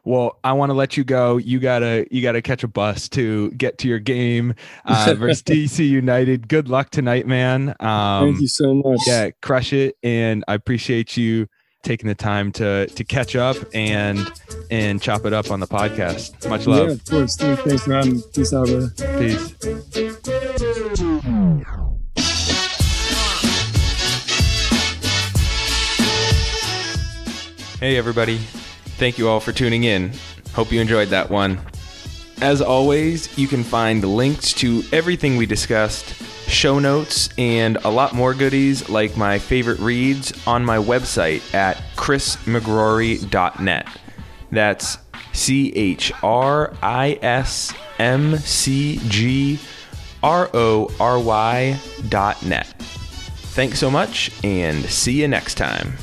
well, 0.04 0.38
I 0.42 0.52
want 0.54 0.70
to 0.70 0.74
let 0.74 0.96
you 0.96 1.04
go. 1.04 1.36
You 1.36 1.58
gotta 1.58 2.06
you 2.10 2.22
gotta 2.22 2.42
catch 2.42 2.64
a 2.64 2.68
bus 2.68 3.08
to 3.10 3.50
get 3.52 3.78
to 3.78 3.88
your 3.88 3.98
game 3.98 4.54
uh, 4.84 5.14
versus 5.16 5.42
DC 5.44 5.86
United. 5.88 6.48
Good 6.48 6.68
luck 6.68 6.90
tonight, 6.90 7.26
man. 7.26 7.74
Um, 7.80 8.30
Thank 8.32 8.40
you 8.40 8.48
so 8.48 8.74
much. 8.74 9.00
Yeah, 9.06 9.30
crush 9.42 9.72
it, 9.72 9.96
and 10.02 10.44
I 10.48 10.54
appreciate 10.54 11.16
you 11.16 11.48
taking 11.82 12.08
the 12.08 12.14
time 12.14 12.52
to 12.52 12.86
to 12.86 13.04
catch 13.04 13.36
up 13.36 13.56
and 13.74 14.30
and 14.70 15.00
chop 15.00 15.24
it 15.24 15.32
up 15.32 15.50
on 15.50 15.60
the 15.60 15.66
podcast. 15.66 16.48
Much 16.48 16.66
love. 16.66 16.88
Yeah, 16.88 16.94
of 16.94 17.04
course. 17.04 17.36
Thanks 17.36 17.84
for 17.84 17.94
having 17.94 18.16
me. 18.16 18.22
Peace 18.34 18.52
out, 18.52 18.66
brother. 18.66 18.90
Peace. 19.18 19.54
Hey, 27.80 27.96
everybody. 27.96 28.38
Thank 29.00 29.16
you 29.16 29.30
all 29.30 29.40
for 29.40 29.50
tuning 29.50 29.84
in. 29.84 30.12
Hope 30.52 30.70
you 30.70 30.78
enjoyed 30.78 31.08
that 31.08 31.30
one. 31.30 31.58
As 32.42 32.60
always, 32.60 33.38
you 33.38 33.48
can 33.48 33.64
find 33.64 34.04
links 34.04 34.52
to 34.52 34.82
everything 34.92 35.38
we 35.38 35.46
discussed, 35.46 36.14
show 36.46 36.78
notes, 36.78 37.30
and 37.38 37.78
a 37.78 37.88
lot 37.88 38.12
more 38.12 38.34
goodies 38.34 38.90
like 38.90 39.16
my 39.16 39.38
favorite 39.38 39.78
reads 39.78 40.46
on 40.46 40.66
my 40.66 40.76
website 40.76 41.54
at 41.54 41.78
chrismcgrory.net. 41.96 43.88
That's 44.50 44.98
C 45.32 45.72
H 45.74 46.12
R 46.22 46.74
I 46.82 47.18
S 47.22 47.72
M 47.98 48.36
C 48.36 49.00
G 49.08 49.58
R 50.22 50.50
O 50.52 50.94
R 51.00 51.18
Y 51.18 51.80
dot 52.10 52.44
net. 52.44 52.66
Thanks 53.54 53.78
so 53.78 53.90
much, 53.90 54.30
and 54.44 54.84
see 54.84 55.22
you 55.22 55.28
next 55.28 55.54
time. 55.54 55.94